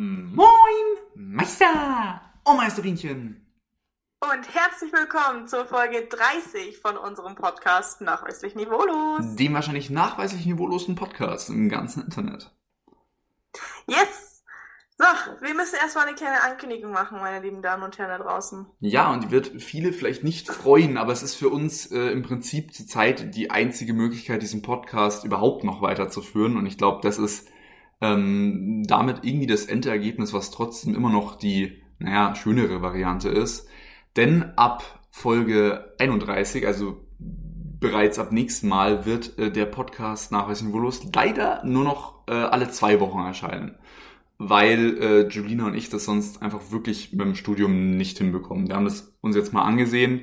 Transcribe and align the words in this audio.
Moin, 0.00 0.46
Meister! 1.16 2.20
Oh, 2.44 2.52
Meisterinchen! 2.54 3.44
Und 4.20 4.54
herzlich 4.54 4.92
willkommen 4.92 5.48
zur 5.48 5.66
Folge 5.66 6.06
30 6.06 6.78
von 6.78 6.96
unserem 6.96 7.34
Podcast 7.34 8.00
Nachweislich 8.00 8.54
Niveaulos. 8.54 9.34
Dem 9.34 9.54
wahrscheinlich 9.54 9.90
nachweislich 9.90 10.46
niveaulosen 10.46 10.94
Podcast 10.94 11.50
im 11.50 11.68
ganzen 11.68 12.04
Internet. 12.04 12.52
Yes! 13.88 14.44
So, 14.98 15.04
wir 15.40 15.54
müssen 15.54 15.74
erstmal 15.82 16.06
eine 16.06 16.14
kleine 16.14 16.44
Ankündigung 16.44 16.92
machen, 16.92 17.18
meine 17.18 17.44
lieben 17.44 17.60
Damen 17.60 17.82
und 17.82 17.98
Herren 17.98 18.16
da 18.16 18.24
draußen. 18.24 18.66
Ja, 18.78 19.10
und 19.10 19.24
die 19.24 19.30
wird 19.32 19.60
viele 19.60 19.92
vielleicht 19.92 20.22
nicht 20.22 20.46
freuen, 20.46 20.96
aber 20.96 21.12
es 21.12 21.24
ist 21.24 21.34
für 21.34 21.48
uns 21.48 21.90
äh, 21.90 22.12
im 22.12 22.22
Prinzip 22.22 22.72
zurzeit 22.72 23.34
die 23.34 23.50
einzige 23.50 23.94
Möglichkeit, 23.94 24.42
diesen 24.42 24.62
Podcast 24.62 25.24
überhaupt 25.24 25.64
noch 25.64 25.82
weiterzuführen. 25.82 26.56
Und 26.56 26.66
ich 26.66 26.78
glaube, 26.78 27.00
das 27.02 27.18
ist 27.18 27.48
ähm, 28.00 28.84
damit 28.86 29.24
irgendwie 29.24 29.46
das 29.46 29.66
Endergebnis, 29.66 30.32
was 30.32 30.50
trotzdem 30.50 30.94
immer 30.94 31.10
noch 31.10 31.36
die, 31.36 31.82
naja, 31.98 32.34
schönere 32.34 32.82
Variante 32.82 33.28
ist. 33.28 33.68
Denn 34.16 34.52
ab 34.56 35.00
Folge 35.10 35.94
31, 35.98 36.66
also 36.66 37.04
bereits 37.18 38.18
ab 38.18 38.32
nächsten 38.32 38.68
Mal, 38.68 39.06
wird 39.06 39.38
äh, 39.38 39.50
der 39.50 39.66
Podcast 39.66 40.32
Nachweis 40.32 40.62
Niveaulos 40.62 41.02
leider 41.14 41.64
nur 41.64 41.84
noch 41.84 42.26
äh, 42.28 42.32
alle 42.32 42.70
zwei 42.70 43.00
Wochen 43.00 43.20
erscheinen 43.20 43.76
weil 44.38 44.98
äh, 45.02 45.28
Julina 45.28 45.66
und 45.66 45.74
ich 45.74 45.90
das 45.90 46.04
sonst 46.04 46.42
einfach 46.42 46.70
wirklich 46.70 47.10
dem 47.10 47.34
Studium 47.34 47.96
nicht 47.96 48.18
hinbekommen. 48.18 48.68
Wir 48.68 48.76
haben 48.76 48.84
das 48.84 49.12
uns 49.20 49.34
jetzt 49.34 49.52
mal 49.52 49.64
angesehen, 49.64 50.22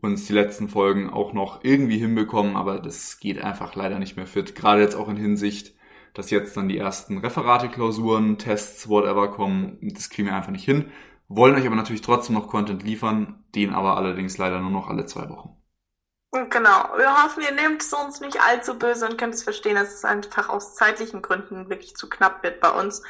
uns 0.00 0.26
die 0.26 0.32
letzten 0.32 0.68
Folgen 0.68 1.10
auch 1.10 1.32
noch 1.32 1.64
irgendwie 1.64 1.98
hinbekommen, 1.98 2.54
aber 2.54 2.78
das 2.78 3.18
geht 3.18 3.42
einfach 3.42 3.74
leider 3.74 3.98
nicht 3.98 4.16
mehr 4.16 4.26
fit. 4.26 4.54
Gerade 4.54 4.82
jetzt 4.82 4.94
auch 4.94 5.08
in 5.08 5.16
Hinsicht, 5.16 5.74
dass 6.16 6.30
jetzt 6.30 6.56
dann 6.56 6.68
die 6.68 6.78
ersten 6.78 7.18
Referate, 7.18 7.68
Klausuren, 7.68 8.38
Tests, 8.38 8.88
whatever 8.88 9.30
kommen. 9.30 9.78
Das 9.82 10.08
kriegen 10.08 10.28
wir 10.28 10.34
einfach 10.34 10.50
nicht 10.50 10.64
hin. 10.64 10.90
Wollen 11.28 11.54
euch 11.54 11.66
aber 11.66 11.76
natürlich 11.76 12.02
trotzdem 12.02 12.34
noch 12.34 12.48
Content 12.48 12.82
liefern, 12.82 13.44
den 13.54 13.74
aber 13.74 13.96
allerdings 13.96 14.38
leider 14.38 14.60
nur 14.60 14.70
noch 14.70 14.88
alle 14.88 15.06
zwei 15.06 15.28
Wochen. 15.28 15.56
Genau. 16.32 16.90
Wir 16.96 17.24
hoffen, 17.24 17.42
ihr 17.42 17.52
nehmt 17.52 17.82
es 17.82 17.92
uns 17.92 18.20
nicht 18.20 18.40
allzu 18.42 18.78
böse 18.78 19.08
und 19.08 19.18
könnt 19.18 19.34
es 19.34 19.42
verstehen, 19.42 19.74
dass 19.74 19.94
es 19.94 20.04
einfach 20.04 20.48
aus 20.48 20.74
zeitlichen 20.74 21.22
Gründen 21.22 21.68
wirklich 21.68 21.96
zu 21.96 22.08
knapp 22.08 22.42
wird 22.42 22.60
bei 22.60 22.70
uns. 22.70 23.02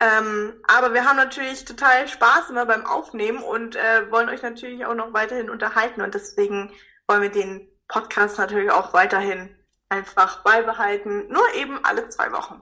Ähm, 0.00 0.54
aber 0.66 0.94
wir 0.94 1.04
haben 1.04 1.16
natürlich 1.16 1.64
total 1.64 2.08
Spaß 2.08 2.50
immer 2.50 2.64
beim 2.64 2.86
Aufnehmen 2.86 3.42
und 3.42 3.76
äh, 3.76 4.10
wollen 4.10 4.30
euch 4.30 4.42
natürlich 4.42 4.86
auch 4.86 4.94
noch 4.94 5.12
weiterhin 5.12 5.50
unterhalten 5.50 6.00
und 6.00 6.14
deswegen 6.14 6.72
wollen 7.06 7.20
wir 7.20 7.30
den 7.30 7.68
Podcast 7.86 8.38
natürlich 8.38 8.70
auch 8.70 8.94
weiterhin 8.94 9.54
einfach 9.90 10.42
beibehalten, 10.42 11.28
nur 11.28 11.44
eben 11.54 11.78
alle 11.84 12.08
zwei 12.08 12.32
Wochen. 12.32 12.60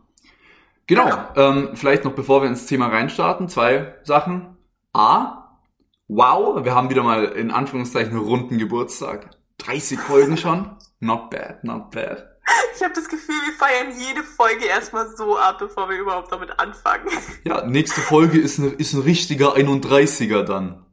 Genau, 0.87 1.05
genau. 1.05 1.29
Ähm, 1.37 1.77
vielleicht 1.77 2.05
noch 2.05 2.15
bevor 2.15 2.43
wir 2.43 2.49
ins 2.49 2.67
Thema 2.67 2.89
reinstarten, 2.89 3.49
zwei 3.49 3.95
Sachen. 4.03 4.57
A, 4.95 5.61
wow, 6.09 6.65
wir 6.65 6.75
haben 6.75 6.91
wieder 6.91 7.03
mal 7.03 7.25
in 7.27 7.51
Anführungszeichen 7.51 8.13
einen 8.13 8.25
runden 8.25 8.59
Geburtstag. 8.59 9.31
30 9.59 10.01
Folgen 10.01 10.37
schon. 10.37 10.77
Not 11.01 11.31
bad, 11.31 11.63
not 11.63 11.91
bad. 11.91 12.27
Ich 12.75 12.83
habe 12.83 12.95
das 12.95 13.09
Gefühl, 13.09 13.35
wir 13.45 13.53
feiern 13.55 13.93
jede 13.99 14.23
Folge 14.23 14.65
erstmal 14.65 15.15
so 15.15 15.37
ab, 15.37 15.59
bevor 15.59 15.91
wir 15.91 15.99
überhaupt 15.99 16.33
damit 16.33 16.59
anfangen. 16.59 17.09
Ja, 17.45 17.67
nächste 17.67 18.01
Folge 18.01 18.39
ist, 18.39 18.59
ein, 18.59 18.73
ist 18.75 18.95
ein 18.95 19.03
richtiger 19.03 19.55
31er 19.55 20.45
dann. 20.45 20.87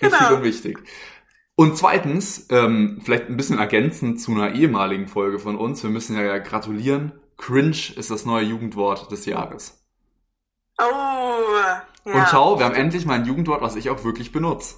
Richtig 0.00 0.18
genau. 0.18 0.36
und 0.36 0.44
wichtig. 0.44 0.78
Und 1.58 1.76
zweitens, 1.76 2.46
ähm, 2.50 3.00
vielleicht 3.02 3.28
ein 3.28 3.36
bisschen 3.36 3.58
ergänzend 3.58 4.20
zu 4.20 4.30
einer 4.30 4.52
ehemaligen 4.52 5.08
Folge 5.08 5.40
von 5.40 5.56
uns. 5.56 5.82
Wir 5.82 5.90
müssen 5.90 6.14
ja 6.14 6.38
gratulieren. 6.38 7.20
Cringe 7.36 7.96
ist 7.96 8.12
das 8.12 8.24
neue 8.24 8.44
Jugendwort 8.44 9.10
des 9.10 9.26
Jahres. 9.26 9.84
Oh, 10.80 10.84
ja. 10.84 11.82
Und 12.04 12.28
schau, 12.28 12.60
wir 12.60 12.64
haben 12.64 12.76
endlich 12.76 13.06
mal 13.06 13.14
ein 13.14 13.24
Jugendwort, 13.24 13.60
was 13.60 13.74
ich 13.74 13.90
auch 13.90 14.04
wirklich 14.04 14.30
benutze. 14.30 14.76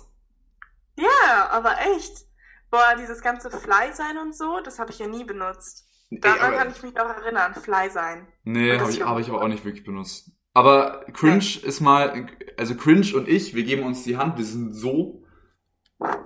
Ja, 0.96 1.50
aber 1.50 1.74
echt. 1.94 2.24
Boah, 2.70 2.96
dieses 2.98 3.20
ganze 3.20 3.50
Fly 3.50 3.92
sein 3.92 4.16
und 4.16 4.34
so, 4.34 4.60
das 4.64 4.78
habe 4.78 4.90
ich 4.90 5.00
ja 5.00 5.06
nie 5.06 5.24
benutzt. 5.24 5.86
Daran 6.10 6.52
Ey, 6.52 6.58
kann 6.60 6.70
ich 6.70 6.82
mich 6.82 6.94
noch 6.94 7.10
erinnern, 7.10 7.52
Fly 7.56 7.90
sein. 7.90 8.26
Nee, 8.44 8.78
habe 8.78 8.90
ich, 8.90 9.02
hab 9.02 9.18
ich 9.18 9.28
aber 9.28 9.42
auch 9.42 9.48
nicht 9.48 9.66
wirklich 9.66 9.84
benutzt. 9.84 10.30
Aber 10.54 11.04
Cringe 11.12 11.44
ja. 11.44 11.68
ist 11.68 11.80
mal, 11.82 12.26
also 12.56 12.74
Cringe 12.74 13.14
und 13.14 13.28
ich, 13.28 13.54
wir 13.54 13.64
geben 13.64 13.82
uns 13.82 14.02
die 14.02 14.16
Hand, 14.16 14.38
wir 14.38 14.46
sind 14.46 14.72
so, 14.72 15.19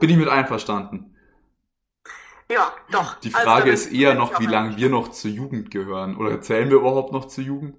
bin 0.00 0.10
ich 0.10 0.16
mit 0.16 0.28
einverstanden. 0.28 1.16
Ja, 2.48 2.72
doch. 2.90 3.14
Die 3.20 3.34
also 3.34 3.46
Frage 3.46 3.70
also, 3.70 3.86
ist 3.86 3.92
eher 3.92 4.14
noch, 4.14 4.38
wie 4.38 4.46
lange 4.46 4.76
wir 4.76 4.90
noch 4.90 5.08
zur 5.08 5.30
Jugend 5.30 5.70
gehören. 5.70 6.16
Oder 6.16 6.40
zählen 6.40 6.68
wir 6.68 6.76
überhaupt 6.76 7.12
noch 7.12 7.26
zur 7.26 7.44
Jugend? 7.44 7.76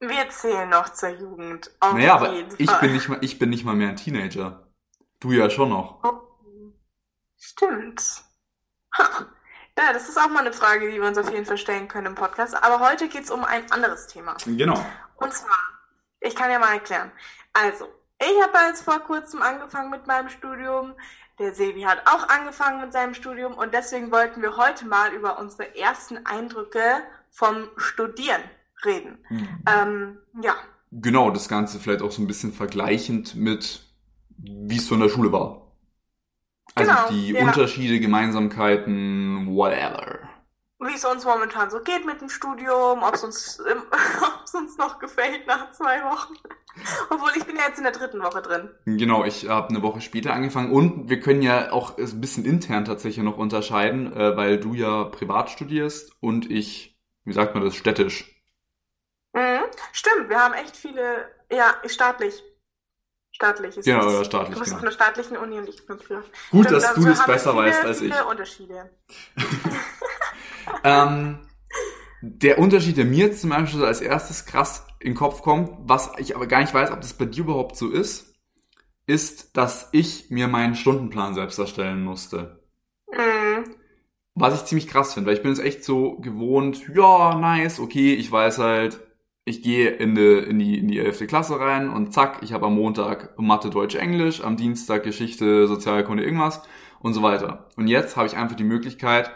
Wir 0.00 0.28
zählen 0.28 0.68
noch 0.68 0.90
zur 0.90 1.08
Jugend. 1.10 1.70
Auf 1.80 1.94
naja, 1.94 2.14
aber 2.14 2.32
ich 2.58 2.70
bin, 2.80 2.92
nicht 2.92 3.08
mal, 3.08 3.18
ich 3.22 3.38
bin 3.38 3.50
nicht 3.50 3.64
mal 3.64 3.74
mehr 3.74 3.88
ein 3.88 3.96
Teenager. 3.96 4.68
Du 5.20 5.32
ja 5.32 5.50
schon 5.50 5.70
noch. 5.70 6.04
Oh. 6.04 6.20
Stimmt. 7.38 8.22
Ja, 9.78 9.92
das 9.92 10.08
ist 10.08 10.16
auch 10.16 10.30
mal 10.30 10.40
eine 10.40 10.54
Frage, 10.54 10.90
die 10.90 10.98
wir 10.98 11.06
uns 11.06 11.18
auf 11.18 11.30
jeden 11.30 11.44
Fall 11.44 11.58
stellen 11.58 11.86
können 11.86 12.06
im 12.06 12.14
Podcast. 12.14 12.56
Aber 12.64 12.80
heute 12.80 13.08
geht 13.08 13.24
es 13.24 13.30
um 13.30 13.44
ein 13.44 13.70
anderes 13.70 14.06
Thema. 14.06 14.34
Genau. 14.46 14.82
Und 15.16 15.34
zwar, 15.34 15.58
ich 16.20 16.34
kann 16.34 16.50
ja 16.50 16.58
mal 16.58 16.72
erklären. 16.72 17.12
Also, 17.52 17.86
ich 18.18 18.42
habe 18.42 18.56
jetzt 18.68 18.82
vor 18.82 19.00
kurzem 19.00 19.42
angefangen 19.42 19.90
mit 19.90 20.06
meinem 20.06 20.30
Studium. 20.30 20.94
Der 21.38 21.54
Sevi 21.54 21.82
hat 21.82 22.02
auch 22.06 22.28
angefangen 22.28 22.80
mit 22.80 22.92
seinem 22.92 23.12
Studium 23.12 23.54
und 23.54 23.74
deswegen 23.74 24.10
wollten 24.10 24.40
wir 24.40 24.56
heute 24.56 24.86
mal 24.86 25.12
über 25.12 25.38
unsere 25.38 25.76
ersten 25.76 26.24
Eindrücke 26.24 26.80
vom 27.30 27.68
Studieren 27.76 28.42
reden. 28.84 29.18
Mhm. 29.28 29.48
Ähm, 29.66 30.18
ja. 30.42 30.54
Genau, 30.92 31.30
das 31.30 31.48
Ganze 31.48 31.78
vielleicht 31.78 32.00
auch 32.00 32.12
so 32.12 32.22
ein 32.22 32.26
bisschen 32.26 32.52
vergleichend 32.52 33.34
mit, 33.34 33.82
wie 34.38 34.76
es 34.76 34.86
so 34.86 34.94
in 34.94 35.02
der 35.02 35.10
Schule 35.10 35.30
war. 35.30 35.72
Also 36.74 36.90
genau, 36.90 37.08
die 37.10 37.32
ja. 37.32 37.42
Unterschiede, 37.42 38.00
Gemeinsamkeiten, 38.00 39.54
whatever. 39.54 40.20
Wie 40.78 40.94
es 40.94 41.04
uns 41.04 41.24
momentan 41.24 41.70
so 41.70 41.80
geht 41.80 42.04
mit 42.06 42.20
dem 42.20 42.28
Studium, 42.28 43.02
ob 43.02 43.14
es 43.14 43.24
uns, 43.24 43.60
uns 44.54 44.78
noch 44.78 44.98
gefällt 44.98 45.46
nach 45.46 45.70
zwei 45.72 46.02
Wochen. 46.04 46.34
Obwohl 47.10 47.30
ich 47.36 47.44
bin 47.44 47.56
ja 47.56 47.62
jetzt 47.68 47.78
in 47.78 47.84
der 47.84 47.92
dritten 47.92 48.22
Woche 48.22 48.42
drin. 48.42 48.70
Genau, 48.84 49.24
ich 49.24 49.48
habe 49.48 49.68
eine 49.70 49.82
Woche 49.82 50.00
später 50.00 50.32
angefangen 50.32 50.72
und 50.72 51.08
wir 51.08 51.20
können 51.20 51.42
ja 51.42 51.72
auch 51.72 51.98
ein 51.98 52.20
bisschen 52.20 52.44
intern 52.44 52.84
tatsächlich 52.84 53.24
noch 53.24 53.38
unterscheiden, 53.38 54.12
äh, 54.12 54.36
weil 54.36 54.58
du 54.58 54.74
ja 54.74 55.04
privat 55.04 55.50
studierst 55.50 56.12
und 56.20 56.50
ich, 56.50 56.98
wie 57.24 57.32
sagt 57.32 57.54
man 57.54 57.64
das, 57.64 57.74
städtisch. 57.74 58.42
Mhm, 59.32 59.64
stimmt, 59.92 60.28
wir 60.28 60.38
haben 60.38 60.54
echt 60.54 60.76
viele, 60.76 61.28
ja, 61.50 61.74
staatlich. 61.86 62.42
Staatlich 63.32 63.76
ist 63.76 63.84
Genau, 63.84 64.06
oder 64.06 64.24
staatlich. 64.24 64.54
Du 64.54 64.60
bist 64.60 64.70
genau. 64.70 64.76
auf 64.78 64.82
einer 64.82 64.92
staatlichen 64.92 65.36
Uni 65.36 65.58
und 65.58 65.68
ich 65.68 65.86
bin 65.86 65.98
privat. 65.98 66.24
Gut, 66.50 66.64
Stimmt, 66.64 66.82
dass 66.82 66.94
du 66.94 67.04
das 67.04 67.26
besser 67.26 67.50
viele, 67.52 67.64
weißt 67.64 67.84
als 67.84 68.00
ich. 68.00 68.10
Viele 68.10 68.26
Unterschiede. 68.26 68.90
ähm, 70.84 71.46
der 72.22 72.58
Unterschied, 72.58 72.96
der 72.96 73.04
mir 73.04 73.36
zum 73.36 73.50
Beispiel 73.50 73.84
als 73.84 74.00
erstes 74.00 74.46
krass 74.46 74.86
in 75.06 75.12
den 75.12 75.18
Kopf 75.18 75.42
kommt, 75.42 75.70
was 75.84 76.10
ich 76.18 76.34
aber 76.34 76.48
gar 76.48 76.60
nicht 76.60 76.74
weiß, 76.74 76.90
ob 76.90 77.00
das 77.00 77.14
bei 77.14 77.26
dir 77.26 77.44
überhaupt 77.44 77.76
so 77.76 77.88
ist, 77.88 78.34
ist, 79.06 79.56
dass 79.56 79.88
ich 79.92 80.30
mir 80.30 80.48
meinen 80.48 80.74
Stundenplan 80.74 81.32
selbst 81.32 81.60
erstellen 81.60 82.02
musste. 82.02 82.60
Mhm. 83.12 83.76
Was 84.34 84.56
ich 84.56 84.66
ziemlich 84.66 84.88
krass 84.88 85.14
finde, 85.14 85.28
weil 85.28 85.36
ich 85.36 85.42
bin 85.42 85.52
jetzt 85.52 85.64
echt 85.64 85.84
so 85.84 86.16
gewohnt, 86.16 86.90
ja, 86.92 87.38
nice, 87.38 87.78
okay, 87.78 88.14
ich 88.14 88.32
weiß 88.32 88.58
halt, 88.58 88.98
ich 89.44 89.62
gehe 89.62 89.90
in 89.90 90.16
die, 90.16 90.38
in 90.38 90.58
die, 90.58 90.76
in 90.76 90.88
die 90.88 90.98
11. 90.98 91.28
Klasse 91.28 91.60
rein 91.60 91.88
und 91.88 92.12
zack, 92.12 92.40
ich 92.42 92.52
habe 92.52 92.66
am 92.66 92.74
Montag 92.74 93.38
Mathe, 93.38 93.70
Deutsch, 93.70 93.94
Englisch, 93.94 94.42
am 94.42 94.56
Dienstag 94.56 95.04
Geschichte, 95.04 95.68
Sozialkunde, 95.68 96.24
irgendwas 96.24 96.62
und 96.98 97.14
so 97.14 97.22
weiter. 97.22 97.68
Und 97.76 97.86
jetzt 97.86 98.16
habe 98.16 98.26
ich 98.26 98.36
einfach 98.36 98.56
die 98.56 98.64
Möglichkeit, 98.64 99.30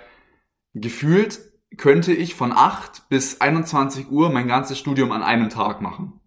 gefühlt 0.74 1.38
könnte 1.76 2.12
ich 2.12 2.34
von 2.34 2.52
8 2.52 3.08
bis 3.08 3.40
21 3.40 4.10
Uhr 4.10 4.30
mein 4.30 4.48
ganzes 4.48 4.78
Studium 4.78 5.12
an 5.12 5.22
einem 5.22 5.50
Tag 5.50 5.80
machen. 5.80 6.20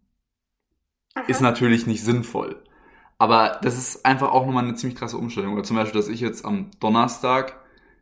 Aha. 1.15 1.25
Ist 1.27 1.41
natürlich 1.41 1.85
nicht 1.85 2.03
sinnvoll. 2.03 2.63
Aber 3.18 3.59
das 3.62 3.77
ist 3.77 4.06
einfach 4.06 4.31
auch 4.31 4.45
nochmal 4.45 4.63
eine 4.63 4.75
ziemlich 4.75 4.97
krasse 4.97 5.18
Umstellung. 5.18 5.53
Oder 5.53 5.63
zum 5.63 5.77
Beispiel, 5.77 6.00
dass 6.00 6.09
ich 6.09 6.19
jetzt 6.19 6.45
am 6.45 6.71
Donnerstag 6.79 7.57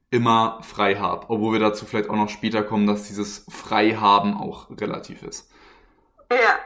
immer 0.10 0.60
frei 0.62 0.95
habe. 0.95 1.30
Obwohl 1.30 1.54
wir 1.54 1.60
dazu 1.60 1.86
vielleicht 1.86 2.10
auch 2.10 2.16
noch 2.16 2.30
später 2.30 2.63
kommen, 2.63 2.88
dass 2.88 3.07
dieses 3.07 3.45
Freihaben 3.50 4.36
auch 4.36 4.69
relativ 4.69 5.24
ist. 5.24 5.51
Ja. 6.31 6.60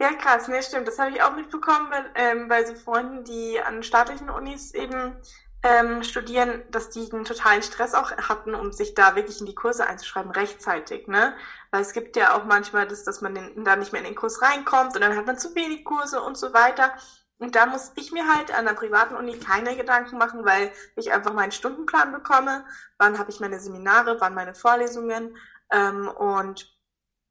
Ja, 0.00 0.12
krass, 0.14 0.48
ne, 0.48 0.60
stimmt. 0.62 0.88
Das 0.88 0.98
habe 0.98 1.12
ich 1.12 1.22
auch 1.22 1.36
mitbekommen 1.36 1.88
bei, 1.90 2.02
ähm, 2.16 2.48
bei 2.48 2.64
so 2.64 2.74
Freunden, 2.74 3.22
die 3.22 3.60
an 3.60 3.84
staatlichen 3.84 4.30
Unis 4.30 4.74
eben 4.74 5.14
ähm, 5.62 6.02
studieren, 6.02 6.62
dass 6.70 6.90
die 6.90 7.10
einen 7.12 7.24
totalen 7.24 7.62
Stress 7.62 7.94
auch 7.94 8.10
hatten, 8.10 8.54
um 8.54 8.72
sich 8.72 8.94
da 8.94 9.14
wirklich 9.14 9.40
in 9.40 9.46
die 9.46 9.54
Kurse 9.54 9.86
einzuschreiben, 9.86 10.32
rechtzeitig, 10.32 11.06
ne? 11.06 11.34
Weil 11.70 11.82
es 11.82 11.92
gibt 11.92 12.16
ja 12.16 12.34
auch 12.34 12.44
manchmal 12.44 12.86
das, 12.86 13.04
dass 13.04 13.20
man 13.20 13.34
den, 13.34 13.64
da 13.64 13.76
nicht 13.76 13.92
mehr 13.92 14.00
in 14.00 14.06
den 14.06 14.16
Kurs 14.16 14.42
reinkommt 14.42 14.94
und 14.94 15.00
dann 15.00 15.16
hat 15.16 15.26
man 15.26 15.38
zu 15.38 15.54
wenig 15.54 15.84
Kurse 15.84 16.20
und 16.20 16.36
so 16.36 16.52
weiter. 16.52 16.92
Und 17.38 17.54
da 17.56 17.66
muss 17.66 17.92
ich 17.96 18.12
mir 18.12 18.26
halt 18.28 18.56
an 18.56 18.66
der 18.66 18.74
privaten 18.74 19.16
Uni 19.16 19.38
keine 19.38 19.76
Gedanken 19.76 20.18
machen, 20.18 20.44
weil 20.44 20.72
ich 20.96 21.12
einfach 21.12 21.32
meinen 21.32 21.52
Stundenplan 21.52 22.12
bekomme, 22.12 22.64
wann 22.98 23.18
habe 23.18 23.30
ich 23.30 23.40
meine 23.40 23.58
Seminare, 23.58 24.20
wann 24.20 24.34
meine 24.34 24.54
Vorlesungen 24.54 25.36
ähm, 25.72 26.08
und 26.08 26.72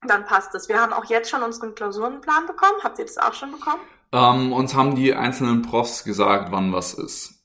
dann 0.06 0.26
passt 0.26 0.56
es. 0.56 0.68
Wir 0.68 0.82
haben 0.82 0.94
auch 0.94 1.06
jetzt 1.06 1.30
schon 1.30 1.44
unseren 1.44 1.76
Klausurenplan 1.76 2.48
bekommen. 2.48 2.82
Habt 2.84 3.00
ihr 3.00 3.06
das 3.06 3.18
auch 3.18 3.34
schon 3.34 3.52
bekommen? 3.52 3.82
Ähm, 4.12 4.52
uns 4.52 4.74
haben 4.74 4.96
die 4.96 5.14
einzelnen 5.14 5.62
Profs 5.62 6.04
gesagt, 6.04 6.52
wann 6.52 6.74
was 6.74 6.94
ist. 6.94 7.41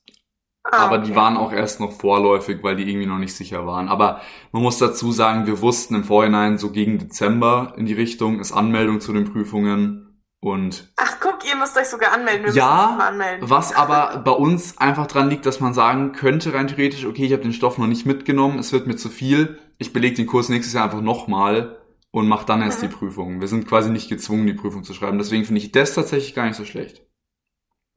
Ah, 0.69 0.85
aber 0.85 0.97
okay. 0.97 1.07
die 1.07 1.15
waren 1.15 1.37
auch 1.37 1.53
erst 1.53 1.79
noch 1.79 1.93
vorläufig, 1.93 2.59
weil 2.61 2.75
die 2.75 2.89
irgendwie 2.89 3.07
noch 3.07 3.19
nicht 3.19 3.33
sicher 3.33 3.65
waren. 3.65 3.87
Aber 3.87 4.21
man 4.51 4.61
muss 4.61 4.77
dazu 4.77 5.11
sagen, 5.13 5.47
wir 5.47 5.61
wussten 5.61 5.95
im 5.95 6.03
Vorhinein 6.03 6.57
so 6.57 6.71
gegen 6.71 6.97
Dezember 6.97 7.73
in 7.77 7.85
die 7.85 7.93
Richtung 7.93 8.39
ist 8.39 8.51
Anmeldung 8.51 8.99
zu 8.99 9.13
den 9.13 9.31
Prüfungen 9.31 10.21
und 10.41 10.91
Ach 10.97 11.17
guck, 11.21 11.39
ihr 11.49 11.55
müsst 11.55 11.77
euch 11.77 11.87
sogar 11.87 12.11
anmelden. 12.11 12.45
Wir 12.45 12.53
ja, 12.53 12.97
anmelden. 12.97 13.49
was 13.49 13.73
aber 13.73 14.21
bei 14.23 14.31
uns 14.31 14.77
einfach 14.77 15.07
dran 15.07 15.29
liegt, 15.29 15.45
dass 15.45 15.61
man 15.61 15.73
sagen 15.73 16.11
könnte 16.11 16.53
rein 16.53 16.67
theoretisch, 16.67 17.05
okay, 17.05 17.25
ich 17.25 17.31
habe 17.31 17.43
den 17.43 17.53
Stoff 17.53 17.77
noch 17.77 17.87
nicht 17.87 18.05
mitgenommen, 18.05 18.59
es 18.59 18.73
wird 18.73 18.87
mir 18.87 18.97
zu 18.97 19.09
viel, 19.09 19.57
ich 19.77 19.93
belege 19.93 20.15
den 20.15 20.27
Kurs 20.27 20.49
nächstes 20.49 20.73
Jahr 20.73 20.83
einfach 20.83 21.01
nochmal 21.01 21.77
und 22.11 22.27
mache 22.27 22.45
dann 22.45 22.61
erst 22.61 22.83
mhm. 22.83 22.89
die 22.89 22.93
Prüfung. 22.93 23.39
Wir 23.39 23.47
sind 23.47 23.67
quasi 23.67 23.89
nicht 23.89 24.09
gezwungen, 24.09 24.45
die 24.47 24.53
Prüfung 24.53 24.83
zu 24.83 24.93
schreiben. 24.93 25.17
Deswegen 25.17 25.45
finde 25.45 25.61
ich 25.61 25.71
das 25.71 25.93
tatsächlich 25.93 26.35
gar 26.35 26.45
nicht 26.45 26.55
so 26.55 26.65
schlecht. 26.65 27.06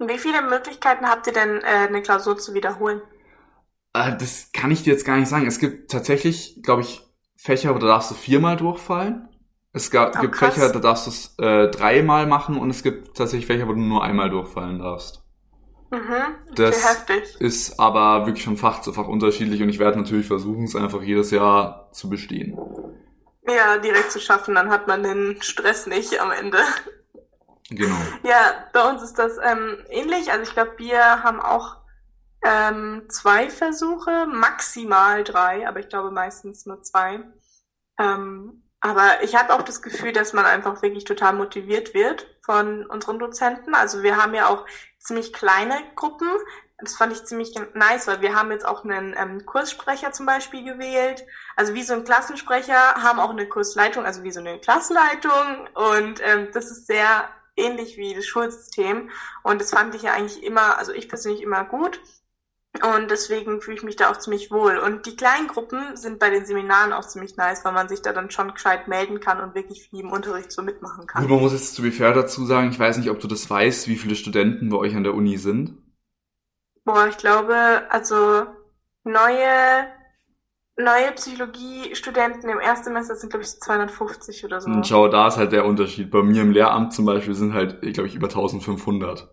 Wie 0.01 0.19
viele 0.19 0.43
Möglichkeiten 0.43 1.07
habt 1.07 1.27
ihr 1.27 1.35
denn, 1.35 1.61
äh, 1.61 1.89
eine 1.89 2.01
Klausur 2.01 2.39
zu 2.39 2.55
wiederholen? 2.55 3.03
Äh, 3.93 4.17
das 4.17 4.51
kann 4.53 4.71
ich 4.71 4.83
dir 4.83 4.93
jetzt 4.93 5.05
gar 5.05 5.17
nicht 5.17 5.29
sagen. 5.29 5.47
Es 5.47 5.59
gibt 5.59 5.91
tatsächlich, 5.91 6.61
glaube 6.63 6.83
ich, 6.83 7.03
Fächer, 7.37 7.75
wo 7.75 7.79
da 7.79 7.87
darfst 7.87 8.11
du 8.11 8.15
viermal 8.15 8.57
durchfallen. 8.57 9.29
Es 9.73 9.91
gab, 9.91 10.17
oh, 10.17 10.21
gibt 10.21 10.35
krass. 10.35 10.55
Fächer, 10.55 10.73
da 10.73 10.79
darfst 10.79 11.07
du 11.07 11.11
es 11.11 11.35
äh, 11.39 11.69
dreimal 11.69 12.27
machen 12.27 12.57
und 12.59 12.71
es 12.71 12.83
gibt 12.83 13.17
tatsächlich 13.17 13.47
Fächer, 13.47 13.69
wo 13.69 13.73
du 13.73 13.81
nur 13.81 14.03
einmal 14.03 14.31
durchfallen 14.31 14.79
darfst. 14.79 15.23
Mhm, 15.91 16.37
das 16.55 16.89
heftig. 16.89 17.41
ist 17.41 17.79
aber 17.79 18.27
wirklich 18.27 18.45
von 18.45 18.57
Fach 18.57 18.81
zu 18.81 18.93
Fach 18.93 19.09
unterschiedlich 19.09 19.63
und 19.63 19.69
ich 19.69 19.81
werde 19.81 19.99
natürlich 19.99 20.27
versuchen, 20.27 20.65
es 20.65 20.77
einfach 20.77 21.03
jedes 21.03 21.31
Jahr 21.31 21.91
zu 21.93 22.09
bestehen. 22.09 22.57
Ja, 23.47 23.79
direkt 23.79 24.13
zu 24.13 24.21
schaffen, 24.21 24.55
dann 24.55 24.71
hat 24.71 24.87
man 24.87 25.03
den 25.03 25.37
Stress 25.41 25.87
nicht 25.87 26.21
am 26.21 26.31
Ende. 26.31 26.59
Genau. 27.71 27.97
Ja, 28.23 28.69
bei 28.73 28.89
uns 28.89 29.03
ist 29.03 29.19
das 29.19 29.39
ähm, 29.43 29.79
ähnlich. 29.89 30.31
Also 30.31 30.43
ich 30.43 30.53
glaube, 30.53 30.75
wir 30.79 31.23
haben 31.23 31.41
auch 31.41 31.77
ähm, 32.43 33.07
zwei 33.09 33.51
Versuche, 33.51 34.27
maximal 34.27 35.25
drei, 35.25 35.67
aber 35.69 35.81
ich 35.81 35.89
glaube 35.89 36.11
meistens 36.11 36.67
nur 36.67 36.83
zwei. 36.83 37.21
Ähm, 37.99 38.63
aber 38.81 39.23
ich 39.23 39.37
habe 39.37 39.55
auch 39.55 39.63
das 39.63 39.83
Gefühl, 39.83 40.13
dass 40.13 40.33
man 40.33 40.47
einfach 40.47 40.81
wirklich 40.83 41.05
total 41.05 41.35
motiviert 41.35 41.93
wird 41.93 42.27
von 42.43 42.87
unseren 42.87 43.19
Dozenten. 43.19 43.75
Also 43.75 44.03
wir 44.03 44.17
haben 44.17 44.35
ja 44.35 44.49
auch 44.49 44.65
ziemlich 44.99 45.35
kleine 45.35 45.75
Gruppen. 45.97 46.29
Das 46.79 46.97
fand 46.97 47.13
ich 47.13 47.27
ziemlich 47.27 47.55
nice, 47.75 48.07
weil 48.07 48.23
wir 48.23 48.35
haben 48.35 48.51
jetzt 48.53 48.67
auch 48.67 48.85
einen 48.85 49.15
ähm, 49.19 49.45
Kurssprecher 49.45 50.13
zum 50.13 50.25
Beispiel 50.25 50.65
gewählt. 50.65 51.27
Also 51.57 51.75
wie 51.75 51.83
so 51.83 51.93
ein 51.93 52.05
Klassensprecher, 52.05 52.95
haben 52.95 53.21
auch 53.21 53.31
eine 53.31 53.47
Kursleitung, 53.47 54.07
also 54.07 54.23
wie 54.23 54.33
so 54.33 54.41
eine 54.41 54.59
Klassleitung. 54.59 55.69
Und 55.75 56.23
ähm, 56.25 56.49
das 56.55 56.71
ist 56.71 56.87
sehr 56.87 57.29
ähnlich 57.61 57.97
wie 57.97 58.15
das 58.15 58.27
Schulsystem. 58.27 59.11
Und 59.43 59.61
das 59.61 59.71
fand 59.71 59.95
ich 59.95 60.03
ja 60.03 60.13
eigentlich 60.13 60.43
immer, 60.43 60.79
also 60.79 60.93
ich 60.93 61.09
persönlich 61.09 61.43
immer 61.43 61.65
gut. 61.65 62.01
Und 62.83 63.11
deswegen 63.11 63.61
fühle 63.61 63.77
ich 63.79 63.83
mich 63.83 63.97
da 63.97 64.11
auch 64.11 64.19
ziemlich 64.19 64.51
wohl. 64.51 64.79
Und 64.79 65.05
die 65.05 65.17
kleinen 65.17 65.49
Gruppen 65.49 65.97
sind 65.97 66.21
bei 66.21 66.31
den 66.31 66.47
Seminaren 66.47 66.93
auch 66.93 67.05
ziemlich 67.05 67.37
nice, 67.37 67.65
weil 67.65 67.73
man 67.73 67.89
sich 67.89 68.01
da 68.01 68.13
dann 68.13 68.31
schon 68.31 68.55
gescheit 68.55 68.87
melden 68.87 69.19
kann 69.19 69.41
und 69.41 69.57
wirklich 69.57 69.89
viel 69.89 70.01
im 70.01 70.13
Unterricht 70.13 70.53
so 70.53 70.63
mitmachen 70.63 71.07
kann. 71.07 71.23
Gut, 71.23 71.31
man 71.31 71.41
muss 71.41 71.53
jetzt 71.53 71.75
zu 71.75 71.83
be 71.83 71.91
fair 71.91 72.15
dazu 72.15 72.47
sagen, 72.47 72.71
ich 72.71 72.79
weiß 72.79 72.99
nicht, 72.99 73.11
ob 73.11 73.19
du 73.19 73.27
das 73.27 73.51
weißt, 73.51 73.89
wie 73.89 73.97
viele 73.97 74.15
Studenten 74.15 74.71
bei 74.71 74.77
euch 74.77 74.95
an 74.95 75.03
der 75.03 75.15
Uni 75.15 75.37
sind. 75.37 75.77
Boah, 76.85 77.09
ich 77.09 77.17
glaube, 77.19 77.55
also 77.91 78.47
neue 79.03 79.87
neue 80.83 81.13
Psychologiestudenten 81.13 82.49
im 82.51 82.61
Erstsemester 82.61 83.15
sind, 83.15 83.31
glaube 83.31 83.45
ich, 83.45 83.61
250 83.61 84.45
oder 84.45 84.61
so. 84.61 84.71
Und 84.71 84.87
schau, 84.87 85.09
da 85.09 85.29
ist 85.29 85.37
halt 85.37 85.53
der 85.53 85.65
Unterschied. 85.65 86.11
Bei 86.11 86.23
mir 86.23 86.43
im 86.43 86.51
Lehramt 86.51 86.93
zum 86.93 87.07
Beispiel 87.07 87.35
sind 87.35 87.55
halt, 87.55 87.81
glaube 87.81 88.09
ich, 88.09 88.15
über 88.15 88.29
1500. 88.29 89.29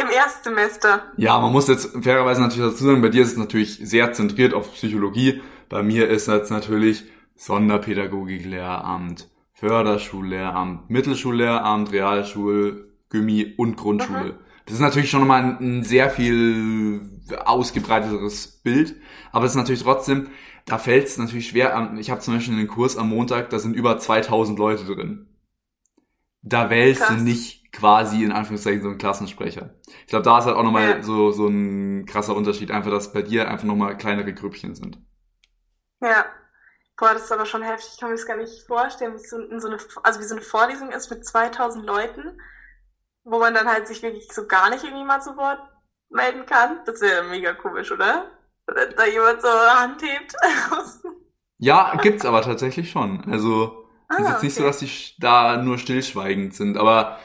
Im 0.00 0.08
Erstsemester. 0.10 1.02
Ja, 1.16 1.38
man 1.38 1.52
muss 1.52 1.68
jetzt 1.68 1.92
fairerweise 2.02 2.42
natürlich 2.42 2.72
dazu 2.72 2.84
sagen, 2.84 3.00
bei 3.00 3.10
dir 3.10 3.22
ist 3.22 3.32
es 3.32 3.38
natürlich 3.38 3.78
sehr 3.78 4.12
zentriert 4.12 4.52
auf 4.52 4.72
Psychologie. 4.72 5.40
Bei 5.68 5.82
mir 5.82 6.08
ist 6.08 6.26
jetzt 6.26 6.50
natürlich 6.50 7.04
Sonderpädagogik-Lehramt, 7.36 9.28
Förderschullehramt, 9.52 10.90
Mittelschullehramt, 10.90 11.92
Realschul, 11.92 12.92
Gymmi 13.08 13.54
und 13.56 13.76
Grundschule. 13.76 14.32
Mhm. 14.32 14.38
Das 14.66 14.74
ist 14.74 14.80
natürlich 14.80 15.10
schon 15.10 15.20
nochmal 15.20 15.42
ein, 15.42 15.78
ein 15.78 15.84
sehr 15.84 16.10
viel 16.10 17.00
ausgebreiteteres 17.44 18.62
Bild, 18.62 18.96
aber 19.32 19.44
es 19.44 19.52
ist 19.52 19.56
natürlich 19.56 19.82
trotzdem, 19.82 20.30
da 20.66 20.78
fällt 20.78 21.06
es 21.06 21.18
natürlich 21.18 21.48
schwer. 21.48 21.92
Ich 21.98 22.10
habe 22.10 22.20
zum 22.20 22.34
Beispiel 22.34 22.54
einen 22.54 22.68
Kurs 22.68 22.96
am 22.96 23.10
Montag, 23.10 23.50
da 23.50 23.58
sind 23.58 23.74
über 23.74 23.98
2000 23.98 24.58
Leute 24.58 24.84
drin. 24.84 25.28
Da 26.42 26.70
wählst 26.70 27.02
Krass. 27.02 27.16
du 27.16 27.22
nicht 27.22 27.72
quasi 27.72 28.22
in 28.22 28.32
Anführungszeichen 28.32 28.82
so 28.82 28.88
ein 28.88 28.98
Klassensprecher. 28.98 29.74
Ich 29.86 30.06
glaube, 30.06 30.24
da 30.24 30.38
ist 30.38 30.44
halt 30.46 30.56
auch 30.56 30.62
nochmal 30.62 30.90
ja. 30.90 31.02
so, 31.02 31.30
so 31.32 31.48
ein 31.48 32.06
krasser 32.06 32.36
Unterschied, 32.36 32.70
einfach, 32.70 32.90
dass 32.90 33.12
bei 33.12 33.22
dir 33.22 33.48
einfach 33.48 33.64
nochmal 33.64 33.96
kleinere 33.96 34.32
Grüppchen 34.32 34.74
sind. 34.74 34.98
Ja. 36.00 36.24
Boah, 36.96 37.12
das 37.12 37.24
ist 37.24 37.32
aber 37.32 37.44
schon 37.44 37.62
heftig. 37.62 37.90
Ich 37.94 38.00
kann 38.00 38.10
mir 38.10 38.16
das 38.16 38.26
gar 38.26 38.36
nicht 38.36 38.66
vorstellen, 38.66 39.14
wie 39.14 39.58
so 39.58 39.66
eine, 39.66 39.78
also 40.04 40.20
wie 40.20 40.24
so 40.24 40.34
eine 40.34 40.44
Vorlesung 40.44 40.92
ist 40.92 41.10
mit 41.10 41.26
2000 41.26 41.84
Leuten, 41.84 42.38
wo 43.24 43.38
man 43.38 43.54
dann 43.54 43.68
halt 43.68 43.88
sich 43.88 44.02
wirklich 44.02 44.30
so 44.32 44.46
gar 44.46 44.70
nicht 44.70 44.84
irgendwie 44.84 45.04
mal 45.04 45.20
zu 45.20 45.36
Wort 45.36 45.60
melden 46.10 46.46
kann. 46.46 46.80
Das 46.86 47.00
wäre 47.00 47.24
mega 47.24 47.52
komisch, 47.54 47.90
oder? 47.90 48.30
Wenn 48.66 48.94
da 48.96 49.06
jemand 49.06 49.42
so 49.42 49.48
Hand 49.48 50.02
hebt. 50.02 50.34
ja, 51.58 51.96
gibt's 51.96 52.24
aber 52.24 52.42
tatsächlich 52.42 52.90
schon. 52.90 53.24
Also, 53.30 53.88
ah, 54.08 54.14
ist 54.14 54.20
jetzt 54.20 54.36
okay. 54.36 54.46
nicht 54.46 54.54
so, 54.56 54.62
dass 54.62 54.78
die 54.78 55.14
da 55.18 55.56
nur 55.56 55.78
stillschweigend 55.78 56.54
sind, 56.54 56.76
aber 56.76 57.18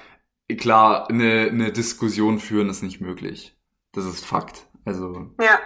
klar, 0.57 1.10
eine, 1.10 1.48
eine 1.50 1.72
Diskussion 1.72 2.40
führen 2.40 2.69
ist 2.69 2.81
nicht 2.81 3.02
möglich. 3.02 3.57
Das 3.92 4.06
ist 4.06 4.25
Fakt. 4.25 4.66
Also. 4.86 5.31
Ja. 5.40 5.60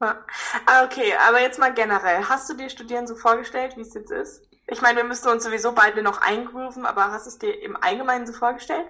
ja. 0.00 0.24
Ah, 0.66 0.84
okay, 0.84 1.12
aber 1.28 1.40
jetzt 1.40 1.58
mal 1.58 1.74
generell. 1.74 2.24
Hast 2.28 2.48
du 2.48 2.54
dir 2.54 2.70
Studieren 2.70 3.06
so 3.06 3.16
vorgestellt, 3.16 3.76
wie 3.76 3.82
es 3.82 3.94
jetzt 3.94 4.10
ist? 4.10 4.48
Ich 4.68 4.82
meine, 4.82 4.98
wir 4.98 5.04
müssen 5.04 5.28
uns 5.28 5.44
sowieso 5.44 5.72
beide 5.72 6.02
noch 6.02 6.20
eingrooven, 6.20 6.84
aber 6.84 7.10
hast 7.10 7.26
du 7.26 7.30
es 7.30 7.38
dir 7.38 7.62
im 7.62 7.76
Allgemeinen 7.76 8.26
so 8.26 8.32
vorgestellt? 8.32 8.86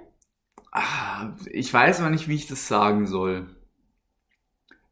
Ah, 0.73 1.35
ich 1.50 1.73
weiß 1.73 2.00
aber 2.00 2.11
nicht, 2.11 2.29
wie 2.29 2.35
ich 2.35 2.47
das 2.47 2.69
sagen 2.69 3.06
soll. 3.06 3.55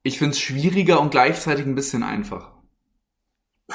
Ich 0.03 0.19
finde 0.19 0.33
es 0.33 0.41
schwieriger 0.41 1.01
und 1.01 1.11
gleichzeitig 1.11 1.67
ein 1.67 1.75
bisschen 1.75 2.03
einfacher. 2.03 2.63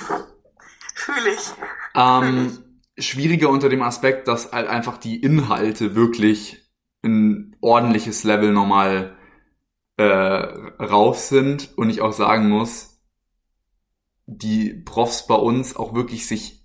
Fühle 0.96 1.34
ich. 1.34 1.52
Ähm, 1.96 2.64
schwieriger 2.98 3.50
unter 3.50 3.70
dem 3.70 3.82
Aspekt, 3.82 4.28
dass 4.28 4.52
halt 4.52 4.68
einfach 4.68 4.98
die 4.98 5.22
Inhalte 5.22 5.96
wirklich 5.96 6.70
ein 7.04 7.56
ordentliches 7.62 8.24
Level 8.24 8.52
nochmal 8.52 9.18
äh, 9.98 10.04
rauf 10.04 11.20
sind 11.20 11.78
und 11.78 11.90
ich 11.90 12.02
auch 12.02 12.14
sagen 12.14 12.50
muss, 12.50 13.02
die 14.26 14.74
Profs 14.74 15.28
bei 15.28 15.36
uns 15.36 15.76
auch 15.76 15.94
wirklich 15.94 16.28
sich 16.28 16.61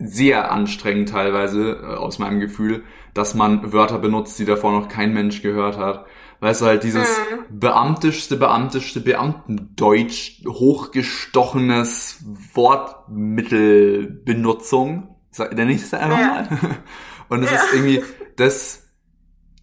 sehr 0.00 0.50
anstrengen 0.50 1.06
teilweise 1.06 1.78
äh, 1.82 1.94
aus 1.96 2.18
meinem 2.18 2.40
Gefühl, 2.40 2.82
dass 3.14 3.34
man 3.34 3.72
Wörter 3.72 3.98
benutzt, 3.98 4.38
die 4.38 4.44
davor 4.44 4.72
noch 4.72 4.88
kein 4.88 5.12
Mensch 5.12 5.42
gehört 5.42 5.76
hat. 5.76 6.06
Weißt 6.40 6.62
du, 6.62 6.66
halt 6.66 6.84
dieses 6.84 7.08
mhm. 7.08 7.60
beamtischste, 7.60 8.36
beamtischste 8.36 9.00
Beamtendeutsch, 9.00 10.44
hochgestochenes 10.46 12.24
Wortmittelbenutzung 12.54 15.16
nenne 15.52 15.72
ich 15.72 15.82
es 15.82 15.94
einfach 15.94 16.18
ja. 16.18 16.26
mal. 16.26 16.48
Und 17.28 17.44
es 17.44 17.50
ja. 17.50 17.56
ist 17.56 17.72
irgendwie, 17.72 18.02
das 18.36 18.88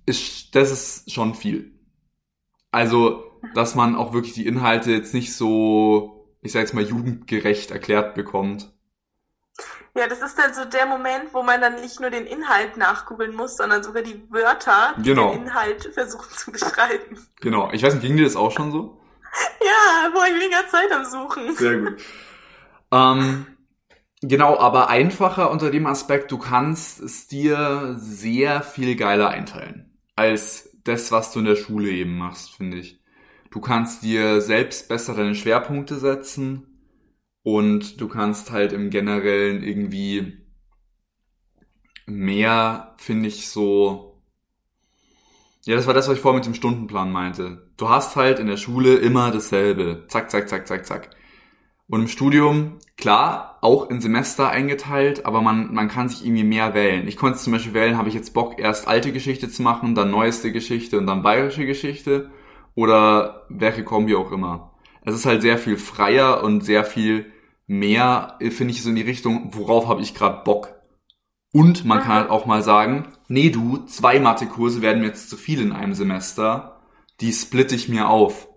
ist, 0.05 0.55
das 0.55 0.71
ist 0.71 1.11
schon 1.11 1.35
viel. 1.35 1.73
Also, 2.71 3.23
dass 3.53 3.75
man 3.75 3.95
auch 3.95 4.13
wirklich 4.13 4.33
die 4.33 4.47
Inhalte 4.47 4.91
jetzt 4.91 5.13
nicht 5.13 5.33
so, 5.33 6.33
ich 6.41 6.51
sag 6.51 6.61
jetzt 6.61 6.73
mal, 6.73 6.83
jugendgerecht 6.83 7.71
erklärt 7.71 8.15
bekommt. 8.15 8.73
Ja, 9.95 10.07
das 10.07 10.21
ist 10.21 10.37
dann 10.37 10.53
so 10.53 10.65
der 10.65 10.85
Moment, 10.85 11.33
wo 11.33 11.41
man 11.41 11.59
dann 11.59 11.81
nicht 11.81 11.99
nur 11.99 12.09
den 12.09 12.25
Inhalt 12.25 12.77
nachgoogeln 12.77 13.35
muss, 13.35 13.57
sondern 13.57 13.83
sogar 13.83 14.03
die 14.03 14.23
Wörter, 14.29 14.93
die 14.97 15.03
genau. 15.03 15.31
den 15.31 15.43
Inhalt 15.43 15.89
versuchen 15.93 16.29
zu 16.35 16.51
beschreiben. 16.51 17.17
Genau. 17.41 17.71
Ich 17.71 17.81
weiß 17.81 17.95
nicht, 17.95 18.03
ging 18.03 18.17
dir 18.17 18.23
das 18.23 18.35
auch 18.35 18.51
schon 18.51 18.71
so? 18.71 19.01
Ja, 19.61 20.09
wo 20.13 20.23
ich 20.23 20.33
weniger 20.33 20.67
Zeit 20.69 20.91
am 20.91 21.05
Suchen. 21.05 21.55
Sehr 21.55 21.77
gut. 21.77 22.01
Ähm, 22.91 23.45
Genau, 24.21 24.57
aber 24.57 24.89
einfacher 24.89 25.51
unter 25.51 25.69
dem 25.69 25.85
Aspekt, 25.85 26.31
du 26.31 26.39
kannst 26.39 26.99
es 26.99 27.27
dir 27.27 27.95
sehr 27.99 28.63
viel 28.63 28.95
geiler 28.95 29.29
einteilen 29.29 29.95
als 30.15 30.75
das, 30.83 31.11
was 31.11 31.31
du 31.31 31.39
in 31.39 31.45
der 31.45 31.55
Schule 31.55 31.91
eben 31.91 32.17
machst, 32.17 32.55
finde 32.55 32.77
ich. 32.77 32.99
Du 33.51 33.61
kannst 33.61 34.01
dir 34.03 34.41
selbst 34.41 34.89
besser 34.89 35.13
deine 35.13 35.35
Schwerpunkte 35.35 35.99
setzen 35.99 36.76
und 37.47 38.01
du 38.01 38.09
kannst 38.09 38.51
halt 38.51 38.73
im 38.73 38.89
Generellen 38.89 39.63
irgendwie 39.63 40.33
mehr, 42.05 42.93
finde 42.97 43.29
ich, 43.29 43.47
so. 43.47 44.21
Ja, 45.63 45.77
das 45.77 45.87
war 45.87 45.93
das, 45.93 46.09
was 46.09 46.17
ich 46.17 46.21
vorhin 46.21 46.39
mit 46.39 46.45
dem 46.45 46.55
Stundenplan 46.55 47.09
meinte. 47.09 47.71
Du 47.77 47.87
hast 47.87 48.17
halt 48.17 48.39
in 48.39 48.47
der 48.47 48.57
Schule 48.57 48.95
immer 48.95 49.31
dasselbe. 49.31 50.03
Zack, 50.09 50.29
zack, 50.29 50.49
zack, 50.49 50.67
zack, 50.67 50.85
zack. 50.85 51.09
Und 51.87 52.01
im 52.01 52.07
Studium, 52.09 52.79
klar, 52.97 53.59
auch 53.61 53.89
in 53.89 54.01
Semester 54.01 54.49
eingeteilt, 54.49 55.25
aber 55.25 55.41
man, 55.41 55.73
man 55.73 55.87
kann 55.87 56.09
sich 56.09 56.25
irgendwie 56.25 56.43
mehr 56.43 56.73
wählen. 56.73 57.07
Ich 57.07 57.15
konnte 57.15 57.39
zum 57.39 57.53
Beispiel 57.53 57.73
wählen, 57.73 57.97
habe 57.97 58.09
ich 58.09 58.15
jetzt 58.15 58.33
Bock, 58.33 58.59
erst 58.59 58.89
alte 58.89 59.13
Geschichte 59.13 59.47
zu 59.47 59.61
machen, 59.61 59.95
dann 59.95 60.11
neueste 60.11 60.51
Geschichte 60.51 60.97
und 60.97 61.07
dann 61.07 61.23
bayerische 61.23 61.65
Geschichte 61.65 62.29
oder 62.75 63.45
welche 63.47 63.85
Kombi 63.85 64.15
auch 64.15 64.33
immer. 64.33 64.73
Es 65.05 65.15
ist 65.15 65.25
halt 65.25 65.41
sehr 65.41 65.57
viel 65.57 65.77
freier 65.77 66.43
und 66.43 66.65
sehr 66.65 66.83
viel 66.83 67.31
mehr, 67.67 68.37
finde 68.39 68.73
ich, 68.73 68.81
so 68.81 68.89
in 68.89 68.95
die 68.95 69.01
Richtung, 69.01 69.49
worauf 69.53 69.87
habe 69.87 70.01
ich 70.01 70.15
gerade 70.15 70.43
Bock. 70.43 70.73
Und 71.51 71.85
man 71.85 71.99
kann 71.99 72.13
halt 72.13 72.29
auch 72.29 72.45
mal 72.45 72.61
sagen, 72.61 73.13
nee 73.27 73.49
du, 73.49 73.85
zwei 73.85 74.19
Mathekurse 74.19 74.81
werden 74.81 75.01
mir 75.01 75.07
jetzt 75.07 75.29
zu 75.29 75.37
viel 75.37 75.61
in 75.61 75.71
einem 75.71 75.93
Semester, 75.93 76.81
die 77.21 77.31
splitte 77.33 77.75
ich 77.75 77.89
mir 77.89 78.09
auf. 78.09 78.47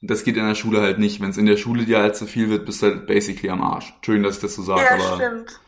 Das 0.00 0.22
geht 0.22 0.36
in 0.36 0.46
der 0.46 0.54
Schule 0.54 0.80
halt 0.80 0.98
nicht. 0.98 1.20
Wenn 1.20 1.30
es 1.30 1.36
in 1.36 1.46
der 1.46 1.56
Schule 1.56 1.84
dir 1.84 1.98
halt 1.98 2.16
zu 2.16 2.26
viel 2.26 2.50
wird, 2.50 2.66
bist 2.66 2.82
du 2.82 2.86
halt 2.86 3.06
basically 3.06 3.50
am 3.50 3.62
Arsch. 3.62 3.92
Entschuldigung, 3.96 4.28
dass 4.28 4.36
ich 4.36 4.42
das 4.42 4.54
so 4.54 4.62
sage, 4.62 4.82
Ja, 4.82 4.94
aber. 4.94 5.16
stimmt. 5.16 5.60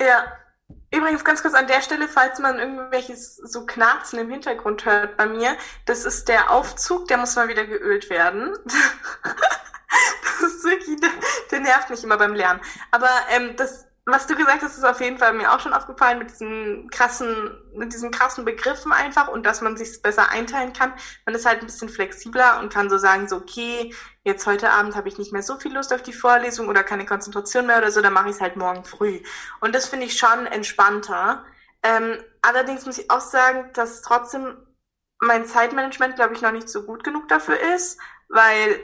Ja. 0.00 0.24
Übrigens 0.92 1.24
ganz 1.24 1.42
kurz 1.42 1.54
an 1.54 1.66
der 1.66 1.80
Stelle, 1.80 2.08
falls 2.08 2.38
man 2.38 2.58
irgendwelches 2.58 3.36
so 3.36 3.64
Knarzen 3.66 4.18
im 4.18 4.30
Hintergrund 4.30 4.84
hört 4.84 5.16
bei 5.16 5.26
mir, 5.26 5.56
das 5.86 6.04
ist 6.04 6.28
der 6.28 6.50
Aufzug, 6.50 7.08
der 7.08 7.18
muss 7.18 7.36
mal 7.36 7.48
wieder 7.48 7.64
geölt 7.66 8.10
werden. 8.10 8.52
Das 10.40 10.52
ist 10.52 10.64
wirklich, 10.64 11.00
der, 11.00 11.10
der 11.50 11.60
nervt 11.60 11.90
mich 11.90 12.02
immer 12.04 12.16
beim 12.16 12.34
Lernen. 12.34 12.60
Aber 12.90 13.08
ähm, 13.30 13.54
das, 13.56 13.86
was 14.06 14.26
du 14.26 14.34
gesagt 14.34 14.62
hast, 14.62 14.76
ist 14.76 14.84
auf 14.84 15.00
jeden 15.00 15.16
Fall 15.16 15.32
mir 15.32 15.52
auch 15.52 15.60
schon 15.60 15.72
aufgefallen 15.72 16.18
mit 16.18 16.30
diesen 16.30 16.90
krassen, 16.90 17.56
mit 17.74 17.92
diesen 17.92 18.10
krassen 18.10 18.44
Begriffen 18.44 18.92
einfach 18.92 19.28
und 19.28 19.46
dass 19.46 19.62
man 19.62 19.76
sich 19.76 20.02
besser 20.02 20.28
einteilen 20.30 20.74
kann. 20.74 20.92
Man 21.24 21.34
ist 21.34 21.46
halt 21.46 21.60
ein 21.60 21.66
bisschen 21.66 21.88
flexibler 21.88 22.60
und 22.60 22.72
kann 22.72 22.90
so 22.90 22.98
sagen, 22.98 23.28
so 23.28 23.36
okay, 23.36 23.94
jetzt 24.22 24.46
heute 24.46 24.70
Abend 24.70 24.94
habe 24.96 25.08
ich 25.08 25.16
nicht 25.16 25.32
mehr 25.32 25.42
so 25.42 25.58
viel 25.58 25.72
Lust 25.72 25.92
auf 25.94 26.02
die 26.02 26.12
Vorlesung 26.12 26.68
oder 26.68 26.82
keine 26.82 27.06
Konzentration 27.06 27.66
mehr 27.66 27.78
oder 27.78 27.90
so, 27.90 28.02
dann 28.02 28.12
mache 28.12 28.28
ich 28.28 28.36
es 28.36 28.40
halt 28.42 28.56
morgen 28.56 28.84
früh. 28.84 29.20
Und 29.60 29.74
das 29.74 29.86
finde 29.86 30.06
ich 30.06 30.18
schon 30.18 30.46
entspannter. 30.46 31.44
Ähm, 31.82 32.22
allerdings 32.42 32.84
muss 32.84 32.98
ich 32.98 33.10
auch 33.10 33.20
sagen, 33.20 33.70
dass 33.72 34.02
trotzdem 34.02 34.56
mein 35.20 35.46
Zeitmanagement, 35.46 36.16
glaube 36.16 36.34
ich, 36.34 36.42
noch 36.42 36.52
nicht 36.52 36.68
so 36.68 36.82
gut 36.82 37.04
genug 37.04 37.28
dafür 37.28 37.58
ist, 37.74 37.98
weil 38.28 38.80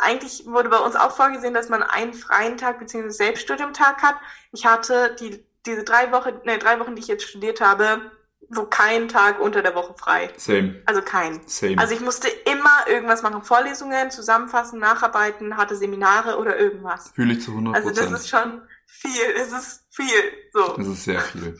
eigentlich 0.00 0.46
wurde 0.46 0.68
bei 0.68 0.78
uns 0.78 0.96
auch 0.96 1.14
vorgesehen, 1.14 1.54
dass 1.54 1.68
man 1.68 1.82
einen 1.82 2.14
freien 2.14 2.56
Tag 2.56 2.78
bzw. 2.78 3.10
Selbststudiumtag 3.10 4.02
hat. 4.02 4.16
Ich 4.52 4.66
hatte 4.66 5.16
die, 5.18 5.44
diese 5.66 5.84
drei 5.84 6.12
Wochen, 6.12 6.32
ne, 6.44 6.58
drei 6.58 6.78
Wochen, 6.80 6.94
die 6.94 7.02
ich 7.02 7.08
jetzt 7.08 7.24
studiert 7.24 7.60
habe, 7.60 8.10
so 8.50 8.66
keinen 8.66 9.08
Tag 9.08 9.40
unter 9.40 9.62
der 9.62 9.74
Woche 9.74 9.94
frei. 9.94 10.32
Same. 10.36 10.82
Also 10.86 11.02
kein. 11.02 11.40
Same. 11.46 11.78
Also 11.78 11.94
ich 11.94 12.00
musste 12.00 12.28
immer 12.28 12.86
irgendwas 12.88 13.22
machen, 13.22 13.42
Vorlesungen, 13.42 14.10
zusammenfassen, 14.10 14.78
nacharbeiten, 14.78 15.56
hatte 15.56 15.76
Seminare 15.76 16.38
oder 16.38 16.58
irgendwas. 16.58 17.10
Fühle 17.14 17.34
ich 17.34 17.42
zu 17.42 17.52
100 17.52 17.74
Also 17.74 17.90
das 17.90 18.10
ist 18.12 18.28
schon 18.28 18.62
viel, 18.86 19.30
es 19.36 19.52
ist 19.52 19.86
viel, 19.90 20.32
so. 20.52 20.74
Das 20.76 20.86
ist 20.86 21.04
sehr 21.04 21.20
viel. 21.20 21.58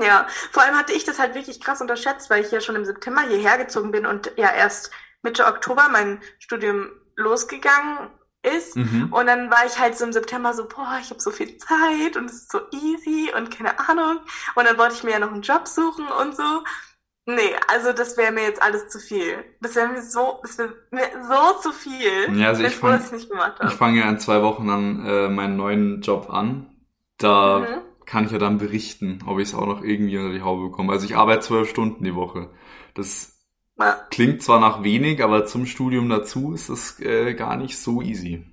Ja, 0.00 0.26
vor 0.50 0.62
allem 0.62 0.76
hatte 0.76 0.92
ich 0.92 1.04
das 1.04 1.18
halt 1.18 1.34
wirklich 1.34 1.60
krass 1.60 1.80
unterschätzt, 1.80 2.30
weil 2.30 2.42
ich 2.42 2.50
ja 2.50 2.60
schon 2.60 2.76
im 2.76 2.84
September 2.84 3.22
hierher 3.22 3.58
gezogen 3.58 3.90
bin 3.90 4.06
und 4.06 4.32
ja 4.36 4.50
erst 4.50 4.90
Mitte 5.22 5.46
Oktober 5.46 5.88
mein 5.90 6.20
Studium 6.38 6.88
losgegangen 7.16 8.10
ist. 8.42 8.76
Mhm. 8.76 9.12
Und 9.12 9.26
dann 9.26 9.50
war 9.50 9.66
ich 9.66 9.78
halt 9.78 9.96
so 9.98 10.04
im 10.04 10.12
September 10.12 10.54
so, 10.54 10.66
boah, 10.66 10.98
ich 11.00 11.10
habe 11.10 11.20
so 11.20 11.30
viel 11.30 11.56
Zeit 11.58 12.16
und 12.16 12.24
es 12.26 12.36
ist 12.42 12.52
so 12.52 12.60
easy 12.72 13.30
und 13.36 13.50
keine 13.50 13.78
Ahnung. 13.88 14.20
Und 14.54 14.64
dann 14.66 14.78
wollte 14.78 14.94
ich 14.94 15.04
mir 15.04 15.10
ja 15.12 15.18
noch 15.18 15.32
einen 15.32 15.42
Job 15.42 15.68
suchen 15.68 16.06
und 16.08 16.34
so. 16.36 16.62
Nee, 17.26 17.54
also 17.68 17.92
das 17.92 18.16
wäre 18.16 18.32
mir 18.32 18.42
jetzt 18.44 18.62
alles 18.62 18.88
zu 18.88 18.98
viel. 18.98 19.44
Das 19.60 19.76
wäre 19.76 19.88
mir 19.88 20.02
so, 20.02 20.40
das 20.42 20.56
wäre 20.58 20.74
mir 20.90 21.04
so 21.28 21.60
zu 21.60 21.72
viel. 21.72 22.34
Ja, 22.36 22.48
also 22.48 22.64
ich 22.64 22.74
froh, 22.74 22.88
dass 22.88 23.10
fang- 23.10 23.18
ich 23.68 23.74
fange 23.74 24.00
ja 24.00 24.08
in 24.08 24.18
zwei 24.18 24.42
Wochen 24.42 24.66
dann 24.66 25.04
äh, 25.06 25.28
meinen 25.28 25.56
neuen 25.56 26.00
Job 26.00 26.30
an. 26.30 26.74
Da 27.18 27.60
Mhm. 27.60 27.82
kann 28.06 28.24
ich 28.24 28.32
ja 28.32 28.38
dann 28.38 28.56
berichten, 28.58 29.22
ob 29.26 29.38
ich 29.38 29.48
es 29.50 29.54
auch 29.54 29.66
noch 29.66 29.82
irgendwie 29.82 30.16
unter 30.16 30.32
die 30.32 30.40
Haube 30.42 30.70
bekomme. 30.70 30.92
Also 30.92 31.04
ich 31.04 31.14
arbeite 31.16 31.40
zwölf 31.40 31.68
Stunden 31.68 32.02
die 32.02 32.14
Woche. 32.14 32.50
Das 32.94 33.38
Ja. 33.80 34.06
klingt 34.10 34.42
zwar 34.42 34.60
nach 34.60 34.82
wenig, 34.82 35.22
aber 35.24 35.46
zum 35.46 35.66
Studium 35.66 36.08
dazu 36.08 36.52
ist 36.52 36.68
das 36.68 37.00
äh, 37.00 37.34
gar 37.34 37.56
nicht 37.56 37.78
so 37.78 38.02
easy. 38.02 38.46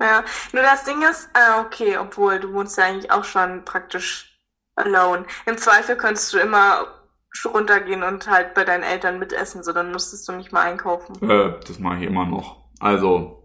Ja, 0.00 0.24
nur 0.52 0.62
das 0.62 0.84
Ding 0.84 1.02
ist, 1.02 1.28
äh, 1.34 1.60
okay, 1.60 1.98
obwohl 1.98 2.40
du 2.40 2.52
wohnst 2.52 2.78
ja 2.78 2.84
eigentlich 2.84 3.10
auch 3.10 3.24
schon 3.24 3.64
praktisch 3.64 4.38
alone. 4.76 5.26
Im 5.46 5.58
Zweifel 5.58 5.96
könntest 5.96 6.32
du 6.32 6.38
immer 6.38 6.86
runtergehen 7.44 8.02
und 8.02 8.28
halt 8.28 8.54
bei 8.54 8.64
deinen 8.64 8.82
Eltern 8.82 9.18
mitessen, 9.18 9.62
so 9.62 9.72
dann 9.72 9.92
müsstest 9.92 10.28
du 10.28 10.32
nicht 10.32 10.52
mal 10.52 10.62
einkaufen. 10.62 11.14
Äh, 11.28 11.60
das 11.66 11.78
mache 11.78 11.98
ich 11.98 12.02
immer 12.04 12.24
noch. 12.24 12.64
Also, 12.80 13.39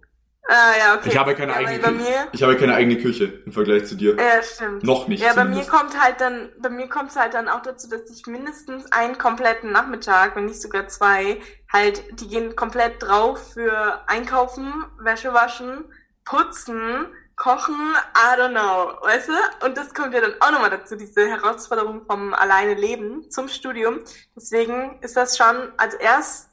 Ah, 0.47 0.73
ja, 0.77 0.95
okay. 0.95 1.09
ich 1.09 1.17
habe 1.17 1.33
keine 1.33 1.53
ja, 1.53 1.57
eigene 1.57 1.79
Küche. 1.79 1.91
mir, 1.93 2.27
Ich 2.31 2.43
habe 2.43 2.55
keine 2.55 2.75
eigene 2.75 3.01
Küche 3.01 3.41
im 3.45 3.51
Vergleich 3.51 3.85
zu 3.85 3.95
dir. 3.95 4.15
ja, 4.15 4.43
stimmt. 4.43 4.83
Noch 4.83 5.07
nicht. 5.07 5.23
Ja, 5.23 5.33
bei 5.33 5.43
mir 5.43 5.63
zumindest. 5.63 5.69
kommt 5.71 5.99
halt 6.03 6.21
dann, 6.21 6.51
bei 6.59 6.69
mir 6.69 6.87
kommt 6.87 7.09
es 7.09 7.15
halt 7.15 7.33
dann 7.33 7.47
auch 7.49 7.61
dazu, 7.63 7.89
dass 7.89 8.09
ich 8.11 8.27
mindestens 8.27 8.91
einen 8.91 9.17
kompletten 9.17 9.71
Nachmittag, 9.71 10.35
wenn 10.35 10.45
nicht 10.45 10.61
sogar 10.61 10.87
zwei, 10.87 11.41
halt, 11.73 12.03
die 12.19 12.27
gehen 12.27 12.55
komplett 12.55 13.01
drauf 13.01 13.53
für 13.53 14.01
Einkaufen, 14.07 14.71
Wäsche 14.99 15.33
waschen, 15.33 15.85
putzen, 16.25 17.07
kochen, 17.36 17.75
I 18.15 18.39
don't 18.39 18.51
know, 18.51 18.94
weißt 19.06 19.30
du? 19.30 19.65
Und 19.65 19.77
das 19.77 19.94
kommt 19.94 20.13
ja 20.13 20.22
dann 20.22 20.34
auch 20.39 20.51
nochmal 20.51 20.70
dazu, 20.70 20.96
diese 20.96 21.27
Herausforderung 21.27 22.01
vom 22.06 22.34
alleine 22.34 22.75
Leben 22.75 23.30
zum 23.30 23.48
Studium. 23.50 24.00
Deswegen 24.36 24.98
ist 25.01 25.18
das 25.18 25.38
schon 25.38 25.56
als 25.77 25.96
Erst, 25.96 26.50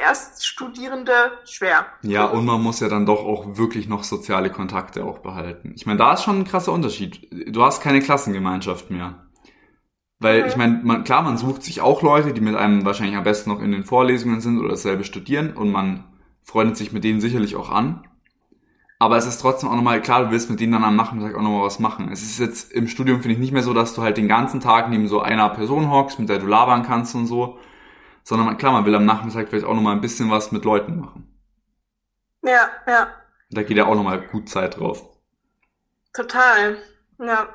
Erststudierende 0.00 1.12
schwer. 1.44 1.86
Ja, 2.02 2.26
und 2.26 2.44
man 2.44 2.62
muss 2.62 2.80
ja 2.80 2.88
dann 2.88 3.06
doch 3.06 3.24
auch 3.24 3.56
wirklich 3.56 3.88
noch 3.88 4.04
soziale 4.04 4.50
Kontakte 4.50 5.04
auch 5.04 5.18
behalten. 5.18 5.72
Ich 5.76 5.86
meine, 5.86 5.98
da 5.98 6.14
ist 6.14 6.22
schon 6.22 6.40
ein 6.40 6.44
krasser 6.44 6.72
Unterschied. 6.72 7.28
Du 7.52 7.62
hast 7.64 7.82
keine 7.82 8.00
Klassengemeinschaft 8.00 8.90
mehr. 8.90 9.26
Weil, 10.20 10.42
Mhm. 10.42 10.48
ich 10.48 10.56
meine, 10.56 10.80
man, 10.84 11.04
klar, 11.04 11.22
man 11.22 11.36
sucht 11.36 11.62
sich 11.64 11.80
auch 11.80 12.02
Leute, 12.02 12.32
die 12.32 12.40
mit 12.40 12.54
einem 12.54 12.84
wahrscheinlich 12.84 13.16
am 13.16 13.24
besten 13.24 13.50
noch 13.50 13.60
in 13.60 13.72
den 13.72 13.84
Vorlesungen 13.84 14.40
sind 14.40 14.58
oder 14.58 14.68
dasselbe 14.70 15.04
studieren 15.04 15.56
und 15.56 15.70
man 15.70 16.04
freundet 16.44 16.76
sich 16.76 16.92
mit 16.92 17.04
denen 17.04 17.20
sicherlich 17.20 17.56
auch 17.56 17.70
an. 17.70 18.06
Aber 19.04 19.18
es 19.18 19.26
ist 19.26 19.38
trotzdem 19.38 19.68
auch 19.68 19.74
nochmal, 19.76 20.00
klar, 20.00 20.24
du 20.24 20.30
willst 20.30 20.48
mit 20.48 20.60
denen 20.60 20.72
dann 20.72 20.82
am 20.82 20.96
Nachmittag 20.96 21.34
auch 21.34 21.42
nochmal 21.42 21.60
was 21.66 21.78
machen. 21.78 22.10
Es 22.10 22.22
ist 22.22 22.38
jetzt 22.38 22.72
im 22.72 22.88
Studium, 22.88 23.20
finde 23.20 23.34
ich, 23.34 23.38
nicht 23.38 23.52
mehr 23.52 23.62
so, 23.62 23.74
dass 23.74 23.92
du 23.92 24.00
halt 24.00 24.16
den 24.16 24.28
ganzen 24.28 24.60
Tag 24.60 24.88
neben 24.88 25.08
so 25.08 25.20
einer 25.20 25.50
Person 25.50 25.90
hockst, 25.90 26.18
mit 26.18 26.30
der 26.30 26.38
du 26.38 26.46
labern 26.46 26.84
kannst 26.84 27.14
und 27.14 27.26
so. 27.26 27.58
Sondern 28.22 28.56
klar, 28.56 28.72
man 28.72 28.86
will 28.86 28.94
am 28.94 29.04
Nachmittag 29.04 29.48
vielleicht 29.50 29.66
auch 29.66 29.74
nochmal 29.74 29.94
ein 29.94 30.00
bisschen 30.00 30.30
was 30.30 30.52
mit 30.52 30.64
Leuten 30.64 31.00
machen. 31.00 31.28
Ja, 32.42 32.68
ja, 32.86 33.08
Da 33.50 33.62
geht 33.62 33.76
ja 33.76 33.84
auch 33.84 33.94
nochmal 33.94 34.22
gut 34.22 34.48
Zeit 34.48 34.78
drauf. 34.78 35.02
total. 36.14 36.78
Ja. 37.18 37.48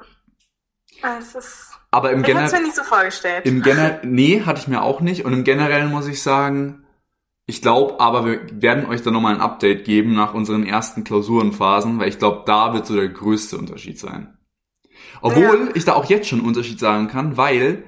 Es 1.19 1.33
ist, 1.33 1.79
Aber 1.89 2.11
im 2.11 2.21
ich 2.21 2.27
hätte 2.27 2.41
es 2.41 2.51
mir 2.51 2.61
nicht 2.61 2.75
so 2.75 2.83
vorgestellt. 2.83 3.45
im 3.47 3.63
Generell, 3.63 4.01
nee, 4.03 4.41
hatte 4.45 4.59
ich 4.61 4.67
mir 4.67 4.83
auch 4.83 5.01
nicht. 5.01 5.25
Und 5.25 5.33
im 5.33 5.43
Generellen 5.43 5.89
muss 5.89 6.05
ich 6.07 6.21
sagen, 6.21 6.85
ich 7.49 7.61
glaube, 7.63 7.99
aber 7.99 8.25
wir 8.25 8.39
werden 8.61 8.85
euch 8.85 9.01
da 9.01 9.09
nochmal 9.11 9.33
ein 9.35 9.41
Update 9.41 9.83
geben 9.83 10.13
nach 10.13 10.33
unseren 10.35 10.63
ersten 10.65 11.03
Klausurenphasen, 11.03 11.99
weil 11.99 12.07
ich 12.09 12.19
glaube, 12.19 12.43
da 12.45 12.73
wird 12.73 12.85
so 12.85 12.95
der 12.95 13.09
größte 13.09 13.57
Unterschied 13.57 13.97
sein. 13.99 14.37
Obwohl 15.21 15.65
Ja. 15.67 15.71
ich 15.75 15.83
da 15.83 15.93
auch 15.93 16.05
jetzt 16.05 16.27
schon 16.27 16.39
einen 16.39 16.47
Unterschied 16.47 16.79
sagen 16.79 17.07
kann, 17.07 17.37
weil 17.37 17.83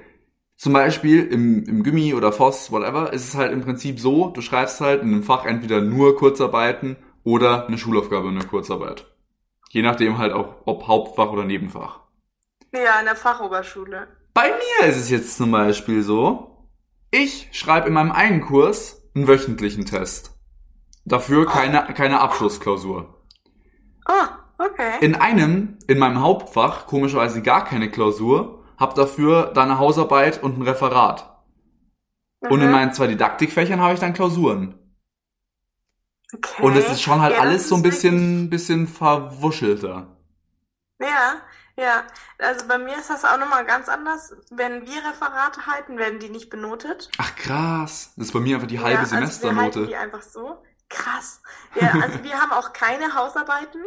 zum 0.56 0.72
Beispiel 0.72 1.24
im, 1.24 1.64
im 1.64 1.82
Gimmi 1.82 2.12
oder 2.14 2.32
FOS, 2.32 2.72
whatever, 2.72 3.12
ist 3.12 3.28
es 3.28 3.34
halt 3.36 3.52
im 3.52 3.62
Prinzip 3.62 4.00
so, 4.00 4.30
du 4.30 4.40
schreibst 4.40 4.80
halt 4.80 5.02
in 5.02 5.08
einem 5.08 5.22
Fach 5.22 5.44
entweder 5.44 5.80
nur 5.80 6.16
Kurzarbeiten 6.16 6.96
oder 7.24 7.66
eine 7.68 7.78
Schulaufgabe 7.78 8.28
in 8.28 8.34
der 8.38 8.46
Kurzarbeit. 8.48 9.06
Je 9.70 9.82
nachdem 9.82 10.18
halt 10.18 10.32
auch, 10.32 10.56
ob 10.66 10.86
Hauptfach 10.88 11.30
oder 11.30 11.44
Nebenfach. 11.44 12.00
Ja, 12.74 12.98
in 13.00 13.06
der 13.06 13.16
Fachoberschule. 13.16 14.08
Bei 14.34 14.48
mir 14.48 14.88
ist 14.88 14.96
es 14.98 15.10
jetzt 15.10 15.36
zum 15.36 15.50
Beispiel 15.52 16.02
so, 16.02 16.68
ich 17.10 17.48
schreibe 17.52 17.88
in 17.88 17.94
meinem 17.94 18.12
einen 18.12 18.40
Kurs 18.40 19.01
einen 19.14 19.28
wöchentlichen 19.28 19.84
Test. 19.86 20.34
Dafür 21.04 21.46
keine, 21.46 21.82
keine 21.94 22.20
Abschlussklausur. 22.20 23.22
Oh, 24.08 24.26
okay. 24.58 24.98
In 25.00 25.14
einem, 25.16 25.78
in 25.86 25.98
meinem 25.98 26.20
Hauptfach, 26.20 26.86
komischerweise 26.86 27.42
gar 27.42 27.64
keine 27.64 27.90
Klausur, 27.90 28.64
hab 28.78 28.94
dafür 28.94 29.52
dann 29.54 29.70
eine 29.70 29.78
Hausarbeit 29.78 30.42
und 30.42 30.58
ein 30.58 30.62
Referat. 30.62 31.28
Und 32.40 32.60
in 32.60 32.66
Mhm. 32.66 32.72
meinen 32.72 32.92
zwei 32.92 33.06
Didaktikfächern 33.06 33.80
habe 33.80 33.94
ich 33.94 34.00
dann 34.00 34.14
Klausuren. 34.14 34.74
Okay. 36.34 36.62
Und 36.62 36.76
es 36.76 36.88
ist 36.88 37.02
schon 37.02 37.20
halt 37.20 37.34
Ja, 37.34 37.40
alles 37.40 37.68
so 37.68 37.76
ein 37.76 37.82
bisschen, 37.82 38.48
bisschen 38.50 38.86
verwuschelter. 38.88 40.16
Ja, 41.00 41.42
ja. 41.76 42.04
Also 42.38 42.66
bei 42.66 42.78
mir 42.78 42.98
ist 42.98 43.10
das 43.10 43.24
auch 43.24 43.38
nochmal 43.38 43.64
ganz 43.64 43.88
anders. 43.88 44.34
Wenn 44.50 44.86
wir 44.86 44.98
Referate 45.08 45.66
halten, 45.66 45.98
werden 45.98 46.18
die 46.18 46.30
nicht 46.30 46.50
benotet. 46.50 47.10
Ach 47.18 47.34
krass, 47.36 48.12
das 48.16 48.26
ist 48.26 48.32
bei 48.32 48.40
mir 48.40 48.56
einfach 48.56 48.68
die 48.68 48.80
halbe 48.80 48.94
ja, 48.94 49.00
also 49.00 49.12
wir 49.12 49.20
halten 49.20 49.32
Semesternote. 49.32 49.86
die 49.86 49.96
einfach 49.96 50.22
so. 50.22 50.62
Krass. 50.88 51.40
Ja, 51.80 51.92
also 52.02 52.22
wir 52.22 52.38
haben 52.38 52.52
auch 52.52 52.74
keine 52.74 53.14
Hausarbeiten, 53.14 53.80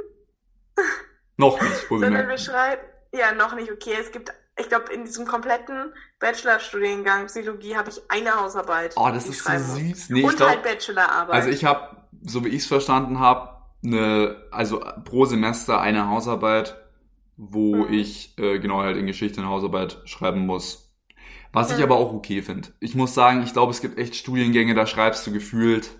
Noch 1.37 1.61
nicht, 1.61 1.87
sondern 1.89 2.29
wir 2.29 2.37
schreiben, 2.37 2.81
ja, 3.13 3.33
noch 3.33 3.55
nicht, 3.55 3.71
okay. 3.71 3.93
Es 3.99 4.11
gibt, 4.11 4.33
ich 4.57 4.69
glaube, 4.69 4.93
in 4.93 5.05
diesem 5.05 5.25
kompletten 5.25 5.93
Bachelorstudiengang 6.19 7.27
Psychologie 7.27 7.75
habe 7.75 7.89
ich 7.89 8.01
eine 8.09 8.39
Hausarbeit. 8.39 8.93
Oh, 8.95 9.09
das 9.13 9.27
ist 9.27 9.43
so 9.43 9.51
süß. 9.51 10.09
Nee, 10.09 10.19
ich 10.19 10.25
Und 10.25 10.37
glaub, 10.37 10.49
halt 10.49 10.63
Bachelorarbeit. 10.63 11.35
Also 11.35 11.49
ich 11.49 11.65
habe, 11.65 11.97
so 12.23 12.43
wie 12.45 12.49
ich 12.49 12.63
es 12.63 12.67
verstanden 12.67 13.19
habe, 13.19 13.55
eine, 13.83 14.47
also 14.51 14.83
pro 15.03 15.25
Semester 15.25 15.79
eine 15.79 16.09
Hausarbeit, 16.09 16.77
wo 17.37 17.85
Mhm. 17.87 17.87
ich 17.87 18.37
äh, 18.39 18.59
genau 18.59 18.79
halt 18.81 18.97
in 18.97 19.07
Geschichte 19.07 19.41
eine 19.41 19.49
Hausarbeit 19.49 20.01
schreiben 20.05 20.45
muss. 20.45 20.93
Was 21.53 21.71
ich 21.71 21.81
Mhm. 21.81 21.83
aber 21.83 21.97
auch 21.97 22.13
okay 22.13 22.41
finde. 22.43 22.69
Ich 22.81 22.95
muss 22.95 23.13
sagen, 23.15 23.43
ich 23.43 23.53
glaube, 23.53 23.71
es 23.71 23.81
gibt 23.81 23.97
echt 23.99 24.15
Studiengänge, 24.15 24.75
da 24.75 24.87
schreibst 24.87 25.27
du 25.27 25.33
gefühlt 25.33 25.91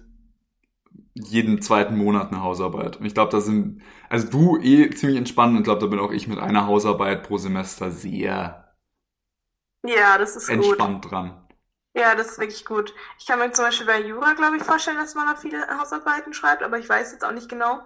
jeden 1.14 1.62
zweiten 1.62 1.98
Monat 1.98 2.32
eine 2.32 2.42
Hausarbeit. 2.44 2.98
Und 2.98 3.06
ich 3.06 3.14
glaube, 3.14 3.32
da 3.32 3.42
sind, 3.42 3.82
also 4.10 4.30
du 4.30 4.58
eh 4.62 4.90
ziemlich 4.92 5.18
entspannt 5.18 5.54
und 5.54 5.60
ich 5.60 5.64
glaube, 5.64 5.82
da 5.82 5.88
bin 5.88 6.00
auch 6.00 6.12
ich 6.12 6.28
mit 6.28 6.40
einer 6.40 6.68
Hausarbeit 6.68 7.24
pro 7.24 7.38
Semester 7.38 7.92
sehr 7.92 8.66
Ja, 9.84 10.18
das 10.18 10.36
ist 10.36 10.52
gut. 10.52 10.80
entspannt 10.80 11.06
dran. 11.12 11.46
Ja, 11.96 12.14
das 12.16 12.32
ist 12.34 12.40
wirklich 12.40 12.66
gut. 12.66 12.94
Ich 13.20 13.26
kann 13.26 13.40
mir 13.40 13.52
zum 13.54 13.66
Beispiel 13.66 13.88
bei 13.88 14.02
Jura, 14.02 14.34
glaube 14.34 14.58
ich, 14.58 14.64
vorstellen, 14.64 14.98
dass 14.98 15.16
man 15.16 15.28
da 15.28 15.36
viele 15.36 15.66
Hausarbeiten 15.80 16.34
schreibt, 16.34 16.62
aber 16.64 16.78
ich 16.78 16.88
weiß 16.90 17.12
jetzt 17.14 17.24
auch 17.26 17.32
nicht 17.32 17.50
genau. 17.50 17.82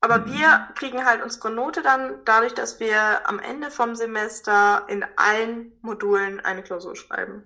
Aber 0.00 0.26
wir 0.26 0.68
kriegen 0.76 1.04
halt 1.04 1.22
unsere 1.24 1.50
Note 1.50 1.82
dann 1.82 2.20
dadurch, 2.24 2.54
dass 2.54 2.78
wir 2.78 3.28
am 3.28 3.40
Ende 3.40 3.70
vom 3.70 3.96
Semester 3.96 4.86
in 4.88 5.04
allen 5.16 5.72
Modulen 5.82 6.40
eine 6.40 6.62
Klausur 6.62 6.94
schreiben. 6.94 7.42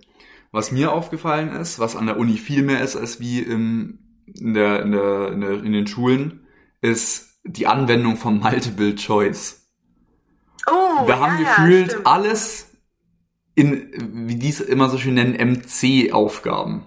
Was 0.51 0.71
mir 0.71 0.91
aufgefallen 0.91 1.49
ist, 1.49 1.79
was 1.79 1.95
an 1.95 2.05
der 2.05 2.17
Uni 2.17 2.37
viel 2.37 2.61
mehr 2.61 2.81
ist 2.81 2.95
als 2.95 3.19
wie 3.19 3.39
im, 3.39 3.99
in, 4.27 4.53
der, 4.53 4.83
in, 4.83 4.91
der, 4.91 5.27
in, 5.31 5.41
der, 5.41 5.51
in 5.63 5.73
den 5.73 5.87
Schulen, 5.87 6.45
ist 6.81 7.39
die 7.43 7.65
Anwendung 7.65 8.17
von 8.17 8.39
Multiple 8.39 8.95
Choice. 8.95 9.67
Oh, 10.67 11.07
Wir 11.07 11.19
haben 11.19 11.39
ja, 11.39 11.43
ja, 11.43 11.55
gefühlt 11.55 11.91
stimmt. 11.91 12.07
alles 12.07 12.69
in, 13.55 14.27
wie 14.27 14.35
die 14.35 14.49
es 14.49 14.61
immer 14.61 14.89
so 14.89 14.97
schön 14.99 15.15
nennen, 15.15 15.33
MC-Aufgaben. 15.33 16.85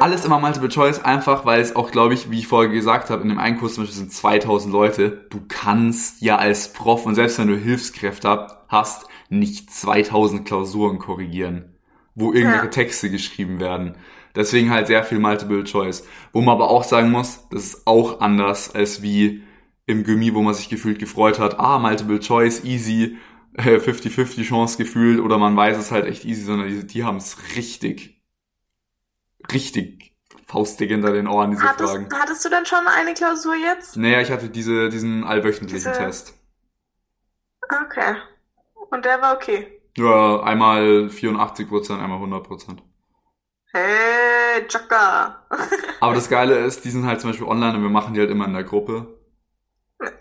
Alles 0.00 0.24
immer 0.24 0.38
Multiple 0.38 0.68
Choice, 0.68 1.00
einfach 1.04 1.44
weil 1.46 1.60
es 1.60 1.74
auch, 1.74 1.90
glaube 1.90 2.14
ich, 2.14 2.30
wie 2.30 2.40
ich 2.40 2.46
vorher 2.46 2.70
gesagt 2.70 3.10
habe, 3.10 3.22
in 3.22 3.28
dem 3.28 3.38
einen 3.38 3.58
Kurs 3.58 3.74
zum 3.74 3.84
Beispiel 3.84 3.98
sind 4.00 4.12
2000 4.12 4.72
Leute. 4.72 5.26
Du 5.30 5.40
kannst 5.48 6.20
ja 6.20 6.36
als 6.36 6.72
Prof 6.72 7.06
und 7.06 7.14
selbst 7.14 7.38
wenn 7.38 7.48
du 7.48 7.56
Hilfskräfte 7.56 8.48
hast, 8.68 9.06
nicht 9.30 9.70
2000 9.70 10.46
Klausuren 10.46 10.98
korrigieren, 10.98 11.76
wo 12.14 12.32
irgendwelche 12.32 12.64
Ja. 12.64 12.70
Texte 12.70 13.10
geschrieben 13.10 13.60
werden. 13.60 13.94
Deswegen 14.34 14.70
halt 14.70 14.86
sehr 14.86 15.04
viel 15.04 15.18
Multiple 15.18 15.64
Choice. 15.64 16.04
Wo 16.32 16.40
man 16.40 16.54
aber 16.54 16.70
auch 16.70 16.84
sagen 16.84 17.10
muss, 17.10 17.40
das 17.50 17.64
ist 17.64 17.86
auch 17.86 18.20
anders 18.20 18.74
als 18.74 19.02
wie 19.02 19.42
im 19.86 20.04
Gymi, 20.04 20.34
wo 20.34 20.42
man 20.42 20.54
sich 20.54 20.68
gefühlt 20.68 20.98
gefreut 20.98 21.38
hat, 21.38 21.58
ah, 21.58 21.78
Multiple 21.78 22.20
Choice, 22.20 22.62
easy, 22.64 23.16
äh, 23.54 23.78
50-50 23.80 24.44
Chance 24.44 24.76
gefühlt 24.76 25.18
oder 25.20 25.38
man 25.38 25.56
weiß 25.56 25.78
es 25.78 25.90
halt 25.90 26.04
echt 26.06 26.24
easy, 26.26 26.42
sondern 26.42 26.68
die, 26.68 26.86
die 26.86 27.04
haben 27.04 27.16
es 27.16 27.36
richtig, 27.56 28.17
richtig 29.52 30.14
faustig 30.46 30.90
hinter 30.90 31.12
den 31.12 31.26
Ohren, 31.28 31.50
diese 31.50 31.62
Hattest, 31.62 31.92
Fragen. 31.92 32.08
hattest 32.14 32.44
du 32.44 32.48
dann 32.48 32.64
schon 32.66 32.86
eine 32.86 33.12
Klausur 33.14 33.54
jetzt? 33.54 33.96
Naja, 33.96 34.20
ich 34.20 34.30
hatte 34.30 34.48
diese, 34.48 34.88
diesen 34.88 35.24
allwöchentlichen 35.24 35.90
Diese- 35.92 36.02
Test. 36.04 36.34
Okay. 37.62 38.16
Und 38.90 39.04
der 39.04 39.20
war 39.20 39.34
okay. 39.34 39.66
Ja, 39.96 40.40
einmal 40.42 41.08
84%, 41.10 42.00
einmal 42.00 42.18
100%. 42.18 42.78
Hey, 43.72 44.66
Chaka. 44.68 45.46
Aber 46.00 46.14
das 46.14 46.30
Geile 46.30 46.58
ist, 46.60 46.84
die 46.84 46.90
sind 46.90 47.04
halt 47.04 47.20
zum 47.20 47.30
Beispiel 47.30 47.46
online 47.46 47.76
und 47.76 47.82
wir 47.82 47.90
machen 47.90 48.14
die 48.14 48.20
halt 48.20 48.30
immer 48.30 48.46
in 48.46 48.54
der 48.54 48.64
Gruppe, 48.64 49.18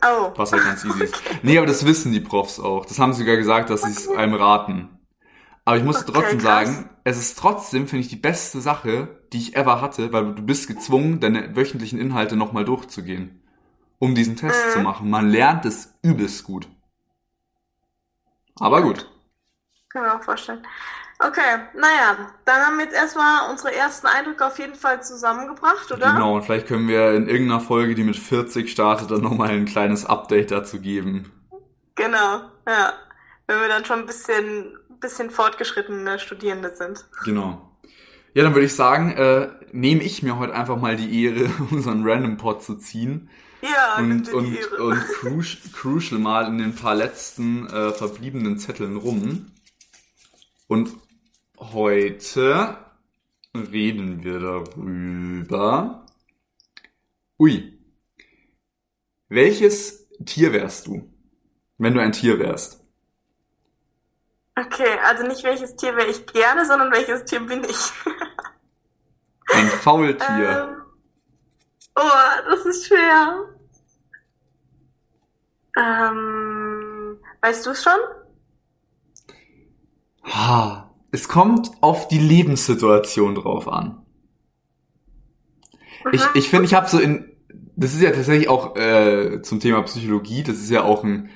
Oh. 0.04 0.32
was 0.36 0.52
halt 0.52 0.64
ganz 0.66 0.84
easy 0.84 1.04
ist. 1.04 1.22
Nee, 1.44 1.58
aber 1.60 1.68
das 1.68 1.86
wissen 1.86 2.12
die 2.12 2.20
Profs 2.20 2.60
auch. 2.60 2.86
Das 2.86 2.98
haben 2.98 3.14
sie 3.14 3.20
sogar 3.22 3.38
gesagt, 3.38 3.70
dass 3.70 3.84
sie 3.84 3.92
es 3.92 4.10
einem 4.10 4.34
raten. 4.34 4.97
Aber 5.68 5.78
ich 5.78 5.84
muss 5.84 6.06
Okay, 6.06 6.06
trotzdem 6.06 6.40
krass. 6.40 6.42
sagen, 6.42 6.90
es 7.04 7.18
ist 7.20 7.38
trotzdem, 7.38 7.88
finde 7.88 8.02
ich, 8.04 8.10
die 8.10 8.16
beste 8.16 8.62
Sache, 8.62 9.20
die 9.34 9.40
ich 9.40 9.56
ever 9.58 9.82
hatte, 9.82 10.14
weil 10.14 10.34
du 10.34 10.42
bist 10.42 10.68
gezwungen, 10.68 11.20
deine 11.20 11.56
wöchentlichen 11.58 12.00
Inhalte 12.00 12.38
nochmal 12.38 12.66
durchzugehen, 12.66 13.42
um 14.00 14.16
diesen 14.16 14.38
Test 14.38 14.72
Mhm. 14.72 14.72
zu 14.72 14.82
machen. 14.82 15.10
Man 15.10 15.30
lernt 15.30 15.66
es 15.66 15.96
übelst 16.04 16.44
gut. 16.46 16.68
Aber 18.60 18.82
gut. 18.84 19.08
Kann 19.90 20.04
mir 20.04 20.16
auch 20.16 20.24
vorstellen. 20.24 20.66
Okay, 21.20 21.60
naja, 21.76 22.34
dann 22.46 22.62
haben 22.66 22.78
wir 22.78 22.86
jetzt 22.86 22.96
erstmal 22.96 23.50
unsere 23.50 23.74
ersten 23.76 24.08
Eindrücke 24.08 24.46
auf 24.46 24.60
jeden 24.60 24.76
Fall 24.76 25.04
zusammengebracht, 25.04 25.92
oder? 25.92 26.14
Genau, 26.14 26.36
und 26.36 26.44
vielleicht 26.44 26.68
können 26.68 26.88
wir 26.88 27.12
in 27.14 27.28
irgendeiner 27.28 27.60
Folge, 27.60 27.94
die 27.94 28.06
mit 28.06 28.16
40 28.16 28.72
startet, 28.72 29.12
dann 29.12 29.20
nochmal 29.22 29.50
ein 29.50 29.66
kleines 29.66 30.06
Update 30.06 30.52
dazu 30.52 30.80
geben. 30.80 31.32
Genau, 31.96 32.42
ja. 32.68 32.94
Wenn 33.48 33.62
wir 33.62 33.68
dann 33.70 33.86
schon 33.86 34.00
ein 34.02 34.06
bisschen, 34.06 34.78
bisschen 35.00 35.30
fortgeschrittene 35.30 36.20
Studierende 36.20 36.76
sind. 36.76 37.06
Genau. 37.26 37.72
Ja, 38.34 38.44
dann 38.44 38.54
würde 38.54 38.66
ich 38.66 38.76
sagen, 38.76 39.12
äh, 39.12 39.50
nehme 39.72 40.04
ich 40.04 40.22
mir 40.24 40.38
heute 40.38 40.54
einfach 40.54 40.80
mal 40.80 40.96
die 40.96 41.24
Ehre, 41.24 41.50
unseren 41.72 42.08
Random 42.08 42.38
Pod 42.38 42.62
zu 42.64 42.76
ziehen 42.76 43.30
Ja, 43.62 43.98
und, 43.98 44.32
und, 44.34 44.56
Ehre. 44.56 44.84
und 44.84 45.00
cru 45.00 45.42
crucial 45.74 46.20
mal 46.20 46.48
in 46.48 46.58
den 46.60 46.76
paar 46.76 46.96
letzten 46.96 47.68
äh, 47.68 47.92
verbliebenen 47.92 48.58
Zetteln 48.60 48.98
rum. 48.98 49.52
Und 50.68 50.92
heute 51.58 52.78
reden 53.56 54.24
wir 54.24 54.40
darüber. 54.40 56.06
Ui. 57.40 57.74
Welches 59.30 60.10
Tier 60.26 60.54
wärst 60.54 60.88
du, 60.88 61.12
wenn 61.78 61.94
du 61.94 62.02
ein 62.02 62.12
Tier 62.12 62.40
wärst? 62.40 62.87
Okay, 64.58 64.98
also 65.06 65.24
nicht 65.28 65.44
welches 65.44 65.76
Tier 65.76 65.96
wäre 65.96 66.08
ich 66.08 66.26
gerne, 66.26 66.66
sondern 66.66 66.92
welches 66.92 67.26
Tier 67.26 67.42
bin 67.42 67.64
ich. 67.64 67.78
Ein 69.54 69.68
Faultier. 69.68 70.70
Ähm, 70.70 70.82
oh, 71.96 72.50
das 72.50 72.66
ist 72.66 72.88
schwer. 72.88 73.46
Ähm, 75.78 77.20
weißt 77.42 77.66
du 77.68 77.70
es 77.72 77.84
schon? 77.84 78.00
Ha, 80.24 80.92
es 81.12 81.28
kommt 81.28 81.72
auf 81.82 82.08
die 82.08 82.18
Lebenssituation 82.20 83.36
drauf 83.36 83.68
an. 83.68 84.06
Ich, 86.12 86.22
Mhm. 86.24 86.30
ich 86.34 86.50
finde, 86.50 86.66
ich 86.66 86.74
habe 86.74 86.88
so 86.90 87.00
in, 87.00 87.32
das 87.76 87.94
ist 87.94 88.02
ja 88.02 88.12
tatsächlich 88.12 88.50
auch 88.50 88.76
äh, 88.76 89.42
zum 89.44 89.60
Thema 89.60 89.84
Psychologie, 89.84 90.44
das 90.44 90.58
ist 90.58 90.70
ja 90.70 90.84
auch 90.84 91.04
ein, 91.04 91.30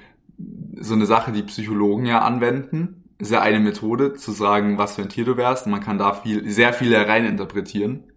so 0.79 0.93
eine 0.95 1.05
Sache, 1.05 1.31
die 1.31 1.43
Psychologen 1.43 2.05
ja 2.05 2.21
anwenden. 2.21 3.00
Ist 3.21 3.31
ja 3.31 3.41
eine 3.41 3.59
Methode, 3.59 4.13
zu 4.15 4.31
sagen, 4.31 4.77
was 4.79 4.95
für 4.95 5.03
ein 5.03 5.09
Tier 5.09 5.25
du 5.25 5.37
wärst. 5.37 5.67
Und 5.67 5.71
man 5.73 5.81
kann 5.81 5.97
da 5.99 6.13
viel, 6.13 6.49
sehr 6.49 6.73
viel 6.73 6.91
hereininterpretieren. 6.93 8.11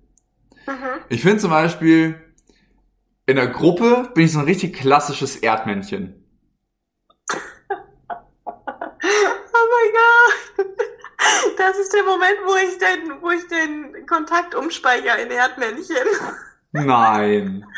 Mhm. 0.66 0.72
Ich 1.10 1.20
finde 1.22 1.38
zum 1.38 1.50
Beispiel, 1.50 2.14
in 3.26 3.36
der 3.36 3.48
Gruppe 3.48 4.10
bin 4.14 4.24
ich 4.24 4.32
so 4.32 4.38
ein 4.38 4.46
richtig 4.46 4.74
klassisches 4.74 5.36
Erdmännchen. 5.36 6.14
Oh 8.46 9.66
mein 9.70 9.92
Gott. 9.92 10.66
Das 11.58 11.78
ist 11.78 11.92
der 11.92 12.02
Moment, 12.04 12.38
wo 12.44 12.54
ich 12.56 12.78
den, 12.78 13.22
wo 13.22 13.30
ich 13.30 13.46
den 13.48 14.06
Kontakt 14.06 14.54
umspeichere 14.54 15.20
in 15.22 15.30
Erdmännchen. 15.30 16.06
Nein. 16.72 17.64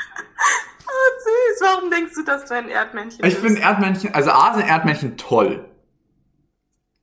Oh, 0.89 1.21
süß. 1.25 1.69
Warum 1.69 1.91
denkst 1.91 2.15
du, 2.15 2.23
dass 2.23 2.45
du 2.47 2.55
ein 2.55 2.69
Erdmännchen 2.69 3.25
Ich 3.25 3.35
bist? 3.35 3.45
finde 3.45 3.61
Erdmännchen, 3.61 4.15
also 4.15 4.31
A 4.31 4.55
sind 4.55 4.69
Erdmännchen 4.69 5.17
toll. 5.17 5.69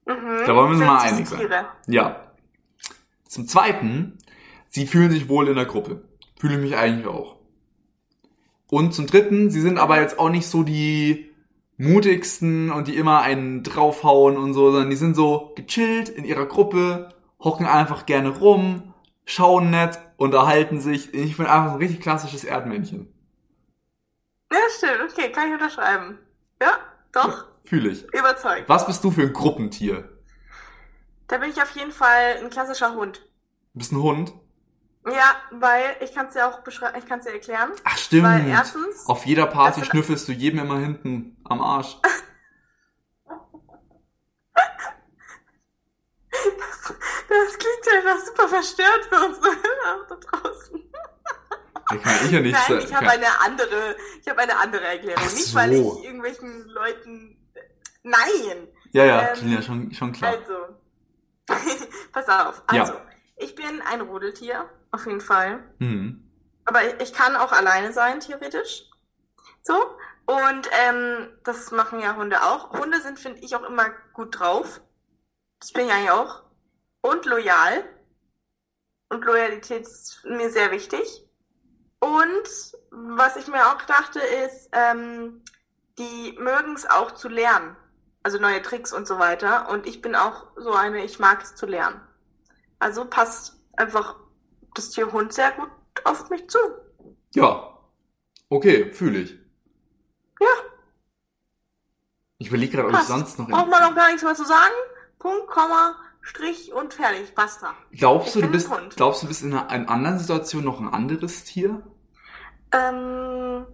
Mhm. 0.05 0.43
Da 0.45 0.55
wollen 0.55 0.79
wir 0.79 1.01
einig 1.01 1.27
sein. 1.27 1.39
Tiere. 1.39 1.65
Ja. 1.87 2.27
Zum 3.27 3.47
Zweiten, 3.47 4.17
sie 4.69 4.85
fühlen 4.85 5.11
sich 5.11 5.29
wohl 5.29 5.47
in 5.47 5.55
der 5.55 5.65
Gruppe. 5.65 6.03
Fühle 6.39 6.57
mich 6.57 6.75
eigentlich 6.75 7.07
auch. 7.07 7.37
Und 8.69 8.93
zum 8.93 9.07
Dritten, 9.07 9.49
sie 9.49 9.61
sind 9.61 9.77
aber 9.77 10.01
jetzt 10.01 10.19
auch 10.19 10.29
nicht 10.29 10.47
so 10.47 10.63
die 10.63 11.31
mutigsten 11.77 12.71
und 12.71 12.87
die 12.87 12.95
immer 12.95 13.21
einen 13.21 13.63
draufhauen 13.63 14.37
und 14.37 14.53
so, 14.53 14.71
sondern 14.71 14.89
die 14.89 14.95
sind 14.95 15.15
so 15.15 15.53
gechillt 15.55 16.09
in 16.09 16.25
ihrer 16.25 16.45
Gruppe, 16.45 17.09
hocken 17.39 17.65
einfach 17.65 18.05
gerne 18.05 18.29
rum, 18.29 18.93
schauen 19.25 19.69
nett, 19.69 19.99
unterhalten 20.17 20.79
sich. 20.79 21.13
Ich 21.13 21.37
bin 21.37 21.45
einfach 21.45 21.69
so 21.69 21.73
ein 21.73 21.81
richtig 21.81 22.01
klassisches 22.01 22.43
Erdmännchen. 22.43 23.13
Ja, 24.51 24.59
stimmt. 24.77 25.11
Okay, 25.11 25.31
kann 25.31 25.47
ich 25.47 25.53
unterschreiben. 25.53 26.19
Ja, 26.61 26.77
doch. 27.11 27.52
Fühle 27.65 27.89
ich. 27.89 28.03
Überzeugt. 28.13 28.67
Was 28.67 28.85
bist 28.85 29.03
du 29.03 29.11
für 29.11 29.21
ein 29.23 29.33
Gruppentier? 29.33 30.09
Da 31.27 31.37
bin 31.37 31.49
ich 31.49 31.61
auf 31.61 31.71
jeden 31.75 31.91
Fall 31.91 32.37
ein 32.41 32.49
klassischer 32.49 32.93
Hund. 32.95 33.25
Du 33.73 33.79
bist 33.79 33.91
ein 33.91 34.01
Hund? 34.01 34.33
Ja, 35.05 35.35
weil 35.51 35.97
ich 36.01 36.13
kann 36.13 36.27
es 36.27 36.35
ja 36.35 36.49
auch 36.49 36.59
beschreiben, 36.61 36.97
ich 36.97 37.05
kann 37.05 37.19
es 37.19 37.25
ja 37.25 37.31
erklären. 37.31 37.71
Ach 37.83 37.97
stimmt. 37.97 38.23
Weil 38.23 38.47
erstens, 38.47 39.05
Auf 39.07 39.25
jeder 39.25 39.47
Party 39.47 39.83
schnüffelst 39.83 40.27
du 40.27 40.31
jedem 40.31 40.59
immer 40.59 40.79
hinten 40.79 41.37
am 41.43 41.61
Arsch. 41.61 41.97
das 47.29 47.57
klingt 47.57 47.87
einfach 47.97 48.25
super 48.25 48.47
verstört 48.47 49.05
für 49.09 49.17
Hörer 49.17 50.07
da 50.07 50.15
draußen. 50.15 50.83
Da 51.89 51.97
kann 51.97 52.25
ich 52.25 52.31
ja 52.31 52.39
nicht 52.39 52.57
Nein, 52.69 52.79
ich 52.79 52.93
habe 52.93 53.09
eine 53.09 53.39
andere, 53.41 53.95
ich 54.21 54.27
habe 54.27 54.39
eine 54.41 54.57
andere 54.57 54.85
Erklärung. 54.85 55.23
Ach 55.25 55.33
Nicht, 55.33 55.53
weil 55.53 55.75
so. 55.75 55.97
ich 55.97 56.05
irgendwelchen 56.05 56.65
Leuten, 56.69 57.37
nein. 58.03 58.67
Ja, 58.91 59.05
ja, 59.05 59.33
ähm, 59.33 59.51
ja 59.51 59.61
schon, 59.61 59.93
schon 59.93 60.11
klar. 60.11 60.35
Also, 60.37 60.53
pass 62.11 62.29
auf. 62.29 62.63
Ja. 62.71 62.81
Also, 62.81 62.93
ich 63.37 63.55
bin 63.55 63.81
ein 63.81 64.01
Rudeltier, 64.01 64.69
auf 64.91 65.05
jeden 65.05 65.21
Fall. 65.21 65.63
Mhm. 65.79 66.29
Aber 66.65 67.01
ich 67.01 67.13
kann 67.13 67.35
auch 67.35 67.51
alleine 67.51 67.91
sein, 67.91 68.19
theoretisch. 68.19 68.83
So. 69.63 69.73
Und 70.25 70.69
ähm, 70.87 71.27
das 71.43 71.71
machen 71.71 71.99
ja 71.99 72.15
Hunde 72.15 72.43
auch. 72.43 72.71
Hunde 72.71 73.01
sind, 73.01 73.19
finde 73.19 73.39
ich, 73.39 73.55
auch 73.55 73.63
immer 73.63 73.89
gut 74.13 74.39
drauf. 74.39 74.81
Das 75.59 75.73
bin 75.73 75.87
ich 75.87 75.91
eigentlich 75.91 76.11
auch. 76.11 76.43
Und 77.01 77.25
loyal. 77.25 77.83
Und 79.09 79.25
Loyalität 79.25 79.81
ist 79.81 80.23
mir 80.25 80.49
sehr 80.49 80.71
wichtig. 80.71 81.27
Und 81.99 82.47
was 82.91 83.35
ich 83.35 83.47
mir 83.47 83.67
auch 83.67 83.81
dachte, 83.83 84.19
ist, 84.19 84.69
ähm, 84.71 85.43
die 85.97 86.35
mögen 86.39 86.73
es 86.75 86.89
auch 86.89 87.11
zu 87.11 87.29
lernen. 87.29 87.75
Also 88.23 88.39
neue 88.39 88.61
Tricks 88.61 88.93
und 88.93 89.07
so 89.07 89.19
weiter. 89.19 89.69
Und 89.69 89.85
ich 89.85 90.01
bin 90.01 90.15
auch 90.15 90.47
so 90.55 90.73
eine, 90.73 91.03
ich 91.03 91.19
mag 91.19 91.43
es 91.43 91.55
zu 91.55 91.65
lernen. 91.65 91.99
Also 92.79 93.05
passt 93.05 93.57
einfach 93.75 94.15
das 94.73 94.89
Tier 94.89 95.11
Hund 95.11 95.33
sehr 95.33 95.51
gut 95.51 95.69
auf 96.05 96.29
mich 96.29 96.49
zu. 96.49 96.57
Ja. 97.35 97.77
Okay, 98.49 98.91
fühle 98.93 99.19
ich. 99.19 99.39
Ja, 100.39 100.47
Ich 102.37 102.47
überlege 102.49 102.75
gerade, 102.77 102.89
ob 102.89 102.95
ich 102.95 103.07
sonst 103.07 103.39
noch... 103.39 103.47
Braucht 103.47 103.69
man 103.69 103.81
noch 103.81 103.95
gar 103.95 104.07
nichts 104.07 104.23
mehr 104.23 104.35
zu 104.35 104.45
sagen. 104.45 104.73
Punkt, 105.19 105.47
Komma, 105.47 105.95
Strich 106.21 106.73
und 106.73 106.93
fertig. 106.93 107.33
Basta. 107.35 107.73
Glaubst 107.91 108.35
du, 108.35 108.41
du 108.41 108.47
bist, 108.49 108.69
glaubst 108.95 109.23
du, 109.23 109.27
bist 109.27 109.43
in 109.43 109.53
einer, 109.53 109.73
in 109.73 109.87
anderen 109.87 110.19
Situationen 110.19 110.65
noch 110.65 110.81
ein 110.81 110.89
anderes 110.89 111.45
Tier? 111.45 111.81
Ähm, 112.73 113.65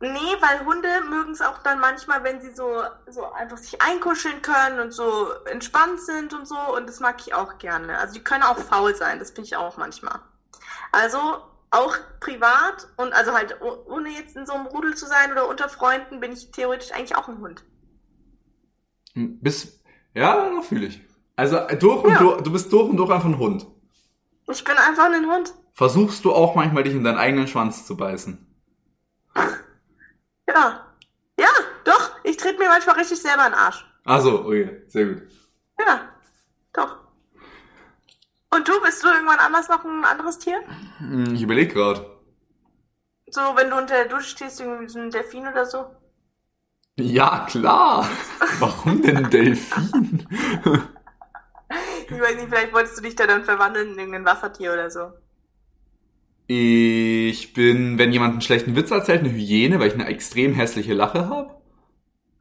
nee, 0.00 0.36
weil 0.40 0.64
Hunde 0.64 0.88
mögen 1.08 1.32
es 1.32 1.40
auch 1.40 1.58
dann 1.62 1.80
manchmal, 1.80 2.22
wenn 2.24 2.40
sie 2.40 2.54
so, 2.54 2.82
so 3.08 3.30
einfach 3.32 3.58
sich 3.58 3.80
einkuscheln 3.82 4.42
können 4.42 4.80
und 4.80 4.92
so 4.92 5.28
entspannt 5.46 6.00
sind 6.00 6.34
und 6.34 6.46
so. 6.46 6.58
Und 6.76 6.88
das 6.88 7.00
mag 7.00 7.16
ich 7.20 7.34
auch 7.34 7.58
gerne. 7.58 7.98
Also 7.98 8.14
die 8.14 8.24
können 8.24 8.42
auch 8.44 8.58
faul 8.58 8.94
sein, 8.94 9.18
das 9.18 9.32
bin 9.34 9.44
ich 9.44 9.56
auch 9.56 9.76
manchmal. 9.76 10.20
Also 10.92 11.18
auch 11.70 11.96
privat 12.20 12.88
und 12.96 13.12
also 13.12 13.32
halt 13.32 13.58
oh- 13.60 13.84
ohne 13.92 14.08
jetzt 14.10 14.36
in 14.36 14.46
so 14.46 14.54
einem 14.54 14.66
Rudel 14.66 14.94
zu 14.94 15.06
sein 15.06 15.32
oder 15.32 15.48
unter 15.48 15.68
Freunden 15.68 16.20
bin 16.20 16.32
ich 16.32 16.50
theoretisch 16.50 16.92
eigentlich 16.92 17.16
auch 17.16 17.28
ein 17.28 17.40
Hund. 17.40 17.62
Hm, 19.14 19.38
Bis, 19.40 19.80
ja, 20.14 20.48
noch 20.48 20.64
fühle 20.64 20.86
ich. 20.86 21.00
Also 21.36 21.56
äh, 21.56 21.76
durch 21.76 22.04
und 22.04 22.12
Ja. 22.12 22.18
durch, 22.18 22.40
du 22.42 22.52
bist 22.52 22.72
durch 22.72 22.88
und 22.88 22.96
durch 22.96 23.10
einfach 23.10 23.28
ein 23.28 23.38
Hund. 23.38 23.66
Ich 24.50 24.64
bin 24.64 24.76
einfach 24.76 25.12
ein 25.12 25.26
Hund. 25.30 25.52
Versuchst 25.72 26.24
du 26.24 26.32
auch 26.32 26.54
manchmal 26.54 26.84
dich 26.84 26.94
in 26.94 27.04
deinen 27.04 27.18
eigenen 27.18 27.46
Schwanz 27.46 27.86
zu 27.86 27.96
beißen? 27.96 28.46
Ja. 30.48 30.84
Ja, 31.38 31.48
doch. 31.84 32.10
Ich 32.24 32.36
trete 32.36 32.58
mir 32.58 32.68
manchmal 32.68 32.96
richtig 32.96 33.20
selber 33.22 33.46
in 33.46 33.52
den 33.52 33.58
Arsch. 33.60 33.84
Also, 34.04 34.44
okay, 34.46 34.82
sehr 34.88 35.06
gut. 35.06 35.22
Ja, 35.78 36.08
doch. 36.72 36.96
Und 38.50 38.66
du, 38.66 38.80
bist 38.82 39.02
du 39.04 39.08
irgendwann 39.08 39.38
anders 39.38 39.68
noch 39.68 39.84
ein 39.84 40.04
anderes 40.04 40.38
Tier? 40.38 40.60
Hm, 40.98 41.34
Ich 41.34 41.42
überlege 41.42 41.74
gerade. 41.74 42.18
So, 43.30 43.40
wenn 43.56 43.68
du 43.70 43.76
unter 43.76 43.94
der 43.94 44.06
Dusche 44.08 44.30
stehst, 44.30 44.60
irgendwie 44.60 44.88
so 44.88 44.98
ein 44.98 45.10
Delfin 45.10 45.46
oder 45.46 45.66
so? 45.66 45.84
Ja, 46.96 47.46
klar. 47.48 48.08
Warum 48.58 49.02
denn 49.02 49.18
ein 49.18 49.30
Delfin? 49.30 50.26
Ich 52.10 52.18
weiß 52.20 52.36
nicht, 52.36 52.48
vielleicht 52.48 52.72
wolltest 52.72 52.96
du 52.98 53.02
dich 53.02 53.14
da 53.14 53.26
dann 53.26 53.44
verwandeln 53.44 53.92
in 53.92 53.98
irgendein 53.98 54.24
Wassertier 54.24 54.72
oder 54.72 54.90
so. 54.90 55.12
Ich 56.50 57.52
bin, 57.52 57.98
wenn 57.98 58.10
jemand 58.10 58.32
einen 58.32 58.40
schlechten 58.40 58.74
Witz 58.74 58.90
erzählt, 58.90 59.20
eine 59.20 59.30
Hyäne, 59.30 59.78
weil 59.78 59.88
ich 59.88 59.94
eine 59.94 60.06
extrem 60.06 60.54
hässliche 60.54 60.94
Lache 60.94 61.28
habe. 61.28 61.50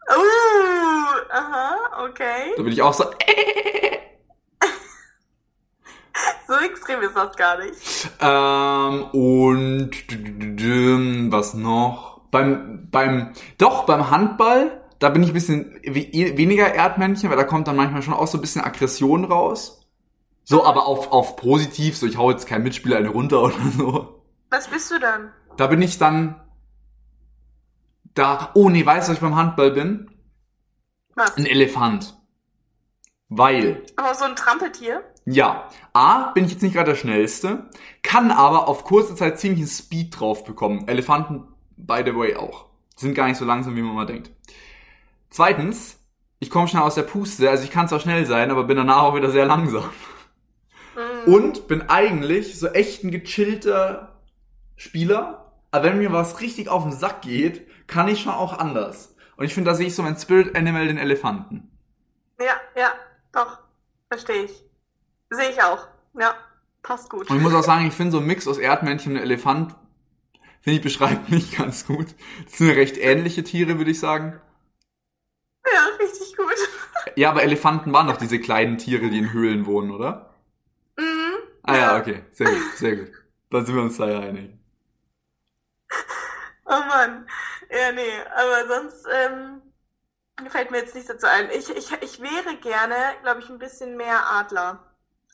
Uh, 0.10 1.20
aha, 1.30 2.06
okay. 2.06 2.54
Da 2.56 2.64
bin 2.64 2.72
ich 2.72 2.82
auch 2.82 2.94
so, 2.94 3.04
So 6.48 6.54
extrem 6.66 7.02
ist 7.02 7.16
das 7.16 7.36
gar 7.36 7.58
nicht. 7.60 7.76
Ähm, 8.22 9.04
und 9.12 9.92
was 11.32 11.54
noch? 11.54 12.22
Beim, 12.32 12.88
beim, 12.90 13.34
doch, 13.58 13.86
beim 13.86 14.10
Handball, 14.10 14.82
da 15.00 15.10
bin 15.10 15.24
ich 15.24 15.30
ein 15.32 15.34
bisschen 15.34 15.80
we- 15.84 16.38
weniger 16.38 16.74
Erdmännchen, 16.74 17.30
weil 17.30 17.36
da 17.38 17.44
kommt 17.44 17.68
dann 17.68 17.76
manchmal 17.76 18.02
schon 18.02 18.14
auch 18.14 18.28
so 18.28 18.38
ein 18.38 18.42
bisschen 18.42 18.64
Aggression 18.64 19.26
raus. 19.26 19.77
So, 20.50 20.64
aber 20.64 20.88
auf, 20.88 21.12
auf 21.12 21.36
positiv, 21.36 21.98
so 21.98 22.06
ich 22.08 22.16
hau 22.16 22.32
jetzt 22.32 22.48
keinen 22.48 22.64
Mitspieler 22.64 22.96
eine 22.96 23.10
runter 23.10 23.42
oder 23.44 23.56
so. 23.78 24.24
Was 24.50 24.70
bist 24.70 24.90
du 24.90 24.98
dann? 24.98 25.34
Da 25.58 25.68
bin 25.68 25.82
ich 25.82 25.98
dann 25.98 26.40
da, 28.14 28.52
oh 28.54 28.70
nee, 28.70 28.86
weißt 28.86 29.08
du, 29.08 29.12
was 29.12 29.18
ich 29.18 29.22
beim 29.22 29.36
Handball 29.36 29.72
bin? 29.72 30.10
Was? 31.16 31.36
Ein 31.36 31.48
Elefant. 31.48 32.16
Weil, 33.28 33.84
Aber 33.98 34.16
so 34.16 34.24
ein 34.24 34.38
Trampeltier? 34.38 35.04
Ja, 35.26 35.68
A, 35.92 36.32
bin 36.32 36.46
ich 36.46 36.52
jetzt 36.52 36.62
nicht 36.62 36.76
gerade 36.76 36.92
der 36.92 36.98
Schnellste, 36.98 37.70
kann 38.02 38.32
aber 38.32 38.70
auf 38.70 38.86
kurze 38.86 39.16
Zeit 39.16 39.38
ziemlichen 39.42 39.68
Speed 39.68 40.18
drauf 40.18 40.46
bekommen. 40.46 40.88
Elefanten, 40.88 41.44
by 41.76 42.04
the 42.06 42.16
way, 42.16 42.38
auch. 42.38 42.68
Sind 42.96 43.16
gar 43.16 43.28
nicht 43.28 43.38
so 43.38 43.44
langsam, 43.44 43.76
wie 43.76 43.82
man 43.82 43.96
mal 43.96 44.06
denkt. 44.06 44.32
Zweitens, 45.30 46.00
ich 46.40 46.50
komme 46.50 46.70
schnell 46.70 46.84
aus 46.84 46.96
der 46.96 47.04
Puste, 47.04 47.50
also 47.50 47.66
ich 47.66 47.72
kann 47.72 47.90
zwar 47.90 48.00
schnell 48.00 48.26
sein, 48.26 48.50
aber 48.50 48.64
bin 48.64 48.78
danach 48.78 49.02
auch 49.04 49.16
wieder 49.16 49.30
sehr 49.30 49.46
langsam. 49.46 49.84
Und 51.28 51.68
bin 51.68 51.90
eigentlich 51.90 52.58
so 52.58 52.68
echt 52.68 53.04
ein 53.04 53.12
gechillter 53.12 54.16
Spieler, 54.78 55.52
aber 55.72 55.84
wenn 55.84 55.98
mir 55.98 56.14
was 56.14 56.40
richtig 56.40 56.70
auf 56.70 56.84
den 56.84 56.94
Sack 56.94 57.22
geht, 57.22 57.68
kann 57.88 58.08
ich 58.08 58.22
schon 58.22 58.32
auch 58.32 58.58
anders. 58.58 59.14
Und 59.36 59.44
ich 59.44 59.54
finde, 59.54 59.70
da 59.70 59.76
sehe 59.76 59.88
ich 59.88 59.96
so 59.96 60.04
mein 60.04 60.16
Spirit 60.16 60.56
Animal, 60.56 60.88
den 60.88 60.98
Elefanten. 60.98 61.70
Ja, 62.40 62.54
ja, 62.78 62.94
doch. 63.34 63.60
Verstehe 64.10 64.46
ich. 64.46 64.64
Sehe 65.30 65.50
ich 65.50 65.62
auch. 65.62 65.88
Ja, 66.18 66.34
passt 66.82 67.10
gut. 67.10 67.30
Und 67.30 67.36
ich 67.36 67.44
muss 67.44 67.54
auch 67.54 67.64
sagen, 67.64 67.86
ich 67.86 67.94
finde 67.94 68.14
so 68.14 68.20
ein 68.20 68.26
Mix 68.26 68.48
aus 68.48 68.58
Erdmännchen 68.58 69.18
und 69.18 69.22
Elefant, 69.22 69.76
finde 70.62 70.78
ich, 70.78 70.82
beschreibt 70.82 71.30
mich 71.30 71.58
ganz 71.58 71.86
gut. 71.88 72.08
Das 72.46 72.58
sind 72.58 72.70
recht 72.70 72.98
ähnliche 72.98 73.44
Tiere, 73.44 73.78
würde 73.78 73.92
ich 73.92 74.00
sagen. 74.00 74.40
Ja, 75.66 75.82
richtig 76.00 76.38
gut. 76.38 76.56
Ja, 77.18 77.32
aber 77.32 77.44
Elefanten 77.44 77.92
waren 77.92 78.08
doch 78.08 78.16
diese 78.16 78.40
kleinen 78.40 78.78
Tiere, 78.78 79.10
die 79.10 79.18
in 79.18 79.34
Höhlen 79.34 79.66
wohnen, 79.66 79.92
oder? 79.92 80.34
Ah 81.68 81.78
ja, 81.78 81.98
okay. 81.98 82.24
Sehr 82.32 82.48
gut, 82.50 82.76
sehr 82.76 82.96
gut. 82.96 83.12
Dann 83.50 83.66
sind 83.66 83.76
wir 83.76 83.84
uns 83.84 83.98
da 83.98 84.10
ja 84.10 84.20
einig. 84.20 84.58
Oh 86.70 86.82
Mann. 86.86 87.26
Ja, 87.72 87.94
nee, 87.94 88.12
aber 88.36 88.68
sonst 88.68 89.08
ähm, 89.10 89.62
fällt 90.50 90.70
mir 90.70 90.80
jetzt 90.80 90.96
nichts 90.96 91.08
dazu 91.10 91.26
ein. 91.28 91.50
Ich, 91.52 91.70
ich, 91.70 91.94
ich 92.02 92.22
wäre 92.22 92.58
gerne, 92.58 92.96
glaube 93.22 93.40
ich, 93.40 93.50
ein 93.50 93.58
bisschen 93.58 93.96
mehr 93.96 94.30
Adler. 94.30 94.84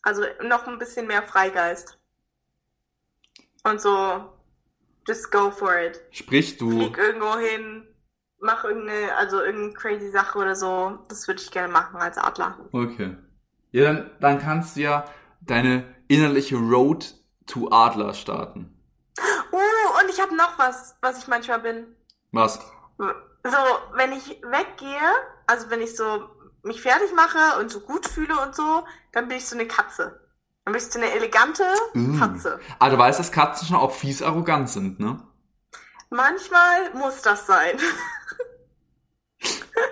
Also 0.04 0.24
noch 0.43 0.67
ein 0.67 0.78
bisschen 0.78 1.08
mehr 1.08 1.24
Freigeist. 1.24 1.98
Und 3.63 3.82
so, 3.82 4.32
just 5.08 5.32
go 5.32 5.50
for 5.50 5.76
it. 5.76 6.02
Sprich, 6.12 6.58
du, 6.58 6.69
Flieg 6.69 6.98
irgendwo 7.00 7.36
hin, 7.38 7.88
mach 8.39 8.63
irgendeine, 8.63 9.15
also 9.15 9.41
irgendeine 9.41 9.74
crazy 9.74 10.12
Sache 10.12 10.38
oder 10.38 10.56
so. 10.56 11.00
Das 11.10 11.28
würde 11.28 11.41
ich 11.41 11.50
gerne 11.50 11.72
machen 11.74 11.96
als 11.98 12.19
Adler. 12.19 12.60
okay. 12.74 13.17
Ja, 13.72 13.86
dann, 13.91 14.12
dann 14.19 14.39
kannst 14.39 14.76
du 14.76 14.82
ja 14.82 15.06
deine 15.41 15.92
innerliche 16.13 16.56
Road 16.56 17.13
to 17.47 17.69
Adler 17.71 18.13
starten. 18.13 18.69
Uh, 19.52 19.58
und 20.02 20.10
ich 20.10 20.19
habe 20.19 20.36
noch 20.36 20.58
was, 20.58 20.95
was 21.02 21.19
ich 21.19 21.28
manchmal 21.28 21.60
bin. 21.60 21.86
Was? 22.32 22.60
So, 22.97 23.58
wenn 23.95 24.12
ich 24.13 24.41
weggehe, 24.41 25.12
also 25.47 25.69
wenn 25.69 25.82
ich 25.82 25.95
so 25.95 26.30
mich 26.63 26.82
fertig 26.82 27.13
mache 27.13 27.60
und 27.60 27.69
so 27.69 27.82
gut 27.82 28.08
fühle 28.08 28.39
und 28.39 28.56
so, 28.56 28.86
dann 29.12 29.28
bin 29.28 29.38
ich 29.38 29.47
so 29.47 29.56
eine 29.56 29.67
Katze. 29.67 30.19
Dann 30.65 30.73
bin 30.73 30.82
ich 30.82 30.89
so 30.89 30.97
eine 30.99 31.12
elegante 31.12 31.65
Mm. 31.93 32.17
Katze. 32.19 32.60
Ah, 32.80 32.89
du 32.89 32.97
weißt, 32.97 33.19
dass 33.19 33.32
Katzen 33.32 33.67
schon 33.67 33.76
auch 33.78 33.91
fies 33.91 34.21
arrogant 34.21 34.69
sind, 34.69 34.99
ne? 34.99 35.19
Manchmal 36.10 36.93
muss 36.93 37.21
das 37.21 37.45
sein. 37.47 37.78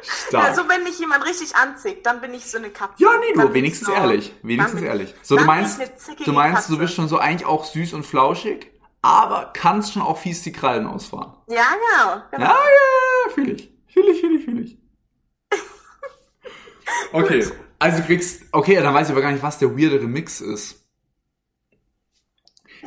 Stark. 0.02 0.46
Also 0.50 0.68
wenn 0.70 0.84
mich 0.84 1.00
jemand 1.00 1.26
richtig 1.26 1.56
anzickt, 1.56 2.06
dann 2.06 2.22
bin 2.22 2.34
ich 2.34 2.50
so 2.50 2.58
eine 2.58 2.70
Katze. 2.70 3.04
Ja, 3.04 3.10
nee, 3.20 3.34
du, 3.34 3.54
wenigstens 3.54 3.88
so- 3.88 3.94
ehrlich. 3.94 4.34
Wenigstens 4.44 4.82
ehrlich. 4.82 5.10
ich- 5.20 5.28
So, 5.28 5.36
du 5.38 5.44
meinst, 5.46 5.80
du 6.26 6.32
meinst, 6.34 6.56
Katze. 6.62 6.72
du 6.72 6.78
bist 6.78 6.94
schon 6.94 7.08
so 7.08 7.18
eigentlich 7.18 7.46
auch 7.48 7.66
süß 7.66 7.94
und 7.94 8.06
flauschig, 8.06 8.72
aber 9.02 9.52
kannst 9.54 9.94
schon 9.94 10.02
auch 10.04 10.18
fies 10.18 10.44
die 10.44 10.52
Krallen 10.52 10.86
ausfahren. 10.88 11.34
Ja, 11.48 11.66
genau. 11.74 12.22
genau. 12.32 12.46
Ja, 12.46 12.56
ja, 12.56 13.28
ja, 13.28 13.34
fühl 13.34 13.52
ich. 13.52 13.74
Fühl 13.88 14.08
ich, 14.10 14.20
fühl 14.22 14.36
ich, 14.38 14.46
fühl 14.46 14.60
ich. 14.66 14.78
Okay, 17.14 17.46
also 17.80 17.98
du 17.98 18.04
kriegst, 18.06 18.44
okay, 18.52 18.76
dann 18.82 18.94
weiß 18.94 19.08
ich 19.08 19.12
aber 19.12 19.22
gar 19.22 19.32
nicht, 19.32 19.44
was 19.44 19.58
der 19.60 19.78
weirdere 19.78 20.08
Mix 20.08 20.42
ist. 20.42 20.86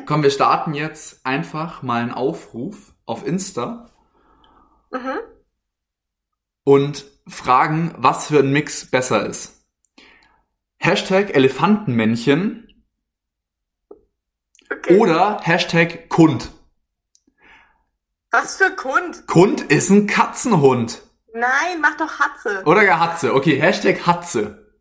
Komm, 0.05 0.23
wir 0.23 0.29
starten 0.31 0.73
jetzt 0.73 1.25
einfach 1.25 1.81
mal 1.81 2.01
einen 2.01 2.11
Aufruf 2.11 2.93
auf 3.05 3.25
Insta 3.25 3.89
Mhm. 4.91 5.19
Und 6.65 7.05
fragen, 7.27 7.93
was 7.97 8.27
für 8.27 8.39
ein 8.39 8.51
Mix 8.51 8.91
besser 8.91 9.25
ist. 9.25 9.65
Hashtag 10.77 11.33
Elefantenmännchen 11.33 12.61
Okay. 14.69 14.97
oder 14.97 15.39
Hashtag 15.41 16.09
Kund. 16.09 16.51
Was 18.31 18.57
für 18.57 18.71
Kund? 18.75 19.27
Kund 19.27 19.61
ist 19.61 19.89
ein 19.89 20.07
Katzenhund. 20.07 21.01
Nein, 21.33 21.79
mach 21.81 21.95
doch 21.97 22.19
Hatze. 22.19 22.63
Oder 22.65 22.83
gar 22.85 22.99
Hatze. 22.99 23.33
Okay, 23.33 23.59
Hashtag 23.59 24.05
Hatze. 24.05 24.73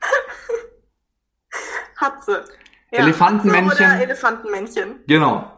Hatze. 1.96 2.44
Elefantenmännchen. 2.90 3.70
Hatze 3.70 3.84
oder 3.84 4.02
Elefantenmännchen. 4.02 5.00
Genau. 5.06 5.50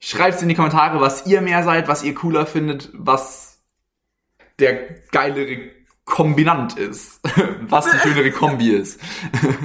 Schreibt's 0.00 0.42
in 0.42 0.48
die 0.48 0.54
Kommentare, 0.54 1.00
was 1.00 1.26
ihr 1.26 1.40
mehr 1.40 1.62
seid, 1.62 1.88
was 1.88 2.02
ihr 2.02 2.14
cooler 2.14 2.44
findet, 2.46 2.90
was 2.92 3.51
der 4.62 4.88
geilere 5.10 5.70
Kombinant 6.04 6.78
ist. 6.78 7.20
was 7.62 7.84
die 7.90 7.98
schönere 7.98 8.30
Kombi 8.30 8.70
ist. 8.70 9.00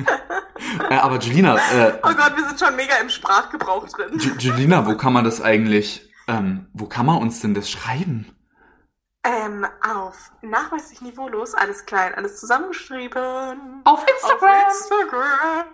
äh, 0.89 0.95
aber 0.95 1.17
Julina, 1.19 1.55
äh, 1.55 1.93
Oh 2.03 2.13
Gott, 2.13 2.33
wir 2.35 2.45
sind 2.47 2.59
schon 2.59 2.75
mega 2.75 2.95
im 3.01 3.09
Sprachgebrauch 3.09 3.87
drin. 3.89 4.19
Ju- 4.19 4.37
Julina, 4.39 4.85
wo 4.85 4.95
kann 4.97 5.13
man 5.13 5.23
das 5.23 5.41
eigentlich, 5.41 6.09
ähm, 6.27 6.67
wo 6.73 6.85
kann 6.87 7.05
man 7.05 7.17
uns 7.19 7.39
denn 7.41 7.53
das 7.53 7.69
schreiben? 7.69 8.27
Ähm, 9.23 9.65
auf 9.83 10.31
nachweislich 10.41 11.01
niveaulos, 11.01 11.53
alles 11.53 11.85
klein, 11.85 12.13
alles 12.15 12.39
zusammengeschrieben. 12.39 13.81
Auf 13.83 14.05
Instagram. 14.09 14.49
Auf 14.49 14.67
Instagram. 14.69 15.65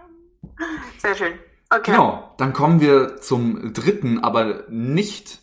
Sehr 0.97 1.15
schön. 1.15 1.33
Okay. 1.69 1.91
Genau, 1.91 2.33
dann 2.37 2.53
kommen 2.53 2.79
wir 2.79 3.17
zum 3.17 3.73
dritten, 3.73 4.23
aber 4.23 4.63
nicht 4.69 5.39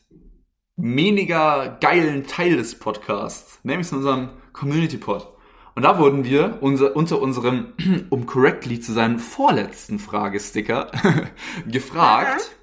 weniger 0.82 1.78
geilen 1.80 2.26
Teil 2.26 2.56
des 2.56 2.78
Podcasts, 2.78 3.60
nämlich 3.62 3.88
zu 3.88 3.96
unserem 3.96 4.30
Community 4.52 4.96
Pod. 4.96 5.28
Und 5.74 5.82
da 5.82 5.98
wurden 5.98 6.24
wir 6.24 6.58
unser, 6.60 6.96
unter 6.96 7.20
unserem, 7.20 7.74
um 8.10 8.26
correctly 8.26 8.80
zu 8.80 8.92
sein, 8.92 9.18
vorletzten 9.18 9.98
Fragesticker 9.98 10.90
gefragt, 11.66 12.56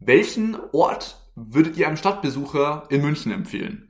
welchen 0.00 0.56
Ort 0.72 1.16
würdet 1.36 1.76
ihr 1.76 1.86
einem 1.86 1.96
Stadtbesucher 1.96 2.84
in 2.88 3.02
München 3.02 3.32
empfehlen? 3.32 3.88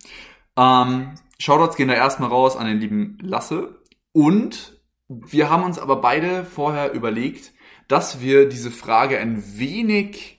Ähm, 0.56 1.14
Shoutouts 1.38 1.76
gehen 1.76 1.88
da 1.88 1.94
erstmal 1.94 2.28
raus 2.28 2.56
an 2.56 2.66
den 2.66 2.78
lieben 2.78 3.18
Lasse. 3.22 3.80
Und 4.12 4.80
wir 5.08 5.48
haben 5.48 5.64
uns 5.64 5.78
aber 5.78 5.96
beide 5.96 6.44
vorher 6.44 6.92
überlegt, 6.92 7.52
dass 7.88 8.20
wir 8.20 8.48
diese 8.48 8.70
Frage 8.70 9.18
ein 9.18 9.42
wenig, 9.58 10.38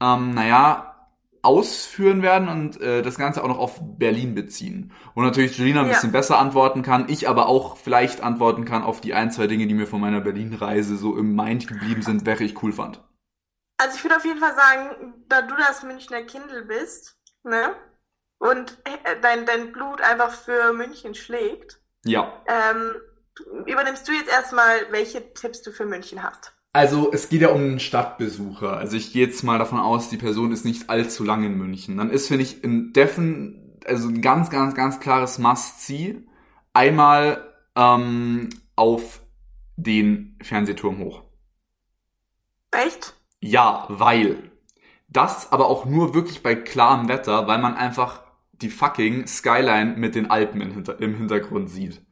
ähm, 0.00 0.30
naja, 0.34 0.93
ausführen 1.44 2.22
werden 2.22 2.48
und 2.48 2.80
äh, 2.80 3.02
das 3.02 3.16
Ganze 3.16 3.42
auch 3.44 3.48
noch 3.48 3.58
auf 3.58 3.78
Berlin 3.80 4.34
beziehen. 4.34 4.92
Und 5.14 5.24
natürlich 5.24 5.56
Julina 5.58 5.80
ein 5.80 5.86
Ja. 5.86 5.92
bisschen 5.92 6.12
besser 6.12 6.38
antworten 6.38 6.82
kann, 6.82 7.08
ich 7.08 7.28
aber 7.28 7.46
auch 7.48 7.76
vielleicht 7.76 8.22
antworten 8.22 8.64
kann 8.64 8.82
auf 8.82 9.00
die 9.00 9.14
ein, 9.14 9.30
zwei 9.30 9.46
Dinge, 9.46 9.66
die 9.66 9.74
mir 9.74 9.86
von 9.86 10.00
meiner 10.00 10.20
Berlin-Reise 10.20 10.96
so 10.96 11.16
im 11.16 11.34
Mind 11.36 11.66
geblieben 11.68 12.02
sind, 12.02 12.26
welche 12.26 12.44
ich 12.44 12.62
cool 12.62 12.72
fand. 12.72 13.02
Also 13.76 13.96
ich 13.96 14.04
würde 14.04 14.16
auf 14.16 14.24
jeden 14.24 14.38
Fall 14.40 14.54
sagen, 14.54 15.14
da 15.28 15.42
du 15.42 15.54
das 15.56 15.82
Münchner 15.82 16.22
Kindl 16.22 16.64
bist, 16.64 17.18
ne? 17.42 17.74
Und 18.38 18.78
äh, 18.84 19.20
dein, 19.20 19.46
dein 19.46 19.72
Blut 19.72 20.00
einfach 20.00 20.30
für 20.32 20.72
München 20.72 21.14
schlägt, 21.14 21.80
Ja. 22.04 22.32
ähm, 22.46 22.94
übernimmst 23.66 24.06
du 24.06 24.12
jetzt 24.12 24.30
erstmal, 24.30 24.90
welche 24.90 25.32
Tipps 25.34 25.62
du 25.62 25.72
für 25.72 25.86
München 25.86 26.22
hast. 26.22 26.53
Also 26.74 27.12
es 27.12 27.28
geht 27.28 27.40
ja 27.40 27.50
um 27.50 27.60
einen 27.60 27.78
Stadtbesucher. 27.78 28.76
Also 28.76 28.96
ich 28.96 29.12
gehe 29.12 29.24
jetzt 29.24 29.44
mal 29.44 29.60
davon 29.60 29.78
aus, 29.78 30.08
die 30.08 30.16
Person 30.16 30.50
ist 30.50 30.64
nicht 30.64 30.90
allzu 30.90 31.22
lange 31.22 31.46
in 31.46 31.56
München. 31.56 31.96
Dann 31.96 32.10
ist, 32.10 32.26
finde 32.26 32.42
ich, 32.42 32.64
ein 32.64 32.92
Defen, 32.92 33.78
also 33.86 34.08
ein 34.08 34.20
ganz, 34.20 34.50
ganz, 34.50 34.74
ganz 34.74 34.98
klares 34.98 35.38
Must-See. 35.38 36.24
Einmal 36.72 37.54
ähm, 37.76 38.48
auf 38.74 39.22
den 39.76 40.36
Fernsehturm 40.42 40.98
hoch. 40.98 41.22
Echt? 42.72 43.14
Ja, 43.38 43.86
weil. 43.88 44.50
Das 45.06 45.52
aber 45.52 45.68
auch 45.68 45.84
nur 45.84 46.12
wirklich 46.12 46.42
bei 46.42 46.56
klarem 46.56 47.06
Wetter, 47.06 47.46
weil 47.46 47.60
man 47.60 47.76
einfach 47.76 48.20
die 48.50 48.68
fucking 48.68 49.28
Skyline 49.28 49.94
mit 49.96 50.16
den 50.16 50.28
Alpen 50.28 50.60
im 50.60 51.14
Hintergrund 51.14 51.70
sieht. 51.70 52.04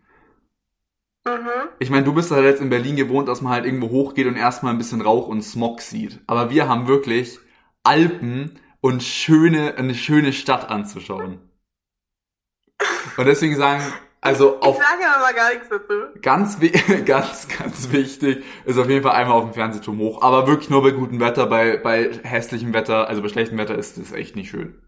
Mhm. 1.24 1.68
Ich 1.78 1.90
meine, 1.90 2.04
du 2.04 2.12
bist 2.14 2.30
halt 2.30 2.44
jetzt 2.44 2.60
in 2.60 2.70
Berlin 2.70 2.96
gewohnt, 2.96 3.28
dass 3.28 3.40
man 3.42 3.52
halt 3.52 3.64
irgendwo 3.64 3.90
hochgeht 3.90 4.26
und 4.26 4.36
erstmal 4.36 4.72
ein 4.72 4.78
bisschen 4.78 5.00
Rauch 5.00 5.28
und 5.28 5.42
Smog 5.42 5.80
sieht. 5.80 6.20
Aber 6.26 6.50
wir 6.50 6.68
haben 6.68 6.88
wirklich 6.88 7.38
Alpen 7.84 8.58
und 8.80 9.02
schöne, 9.02 9.76
eine 9.76 9.94
schöne 9.94 10.32
Stadt 10.32 10.68
anzuschauen. 10.68 11.38
Und 13.16 13.26
deswegen 13.26 13.56
sagen, 13.56 13.82
also 14.20 14.56
Ich 14.56 14.62
auf 14.62 14.76
sage 14.76 15.04
aber 15.16 15.32
gar 15.32 15.50
nichts 15.52 15.68
dazu. 15.68 15.94
ganz, 16.22 16.58
ganz, 17.04 17.48
ganz 17.48 17.92
wichtig 17.92 18.44
ist 18.64 18.78
auf 18.78 18.88
jeden 18.88 19.02
Fall 19.02 19.12
einmal 19.12 19.36
auf 19.36 19.44
dem 19.44 19.54
Fernsehturm 19.54 19.98
hoch. 19.98 20.22
Aber 20.22 20.46
wirklich 20.48 20.70
nur 20.70 20.82
bei 20.82 20.90
gutem 20.90 21.20
Wetter, 21.20 21.46
bei, 21.46 21.76
bei 21.76 22.10
hässlichem 22.24 22.72
Wetter, 22.72 23.08
also 23.08 23.22
bei 23.22 23.28
schlechtem 23.28 23.58
Wetter 23.58 23.76
ist 23.76 23.98
das 23.98 24.12
echt 24.12 24.34
nicht 24.36 24.50
schön. 24.50 24.81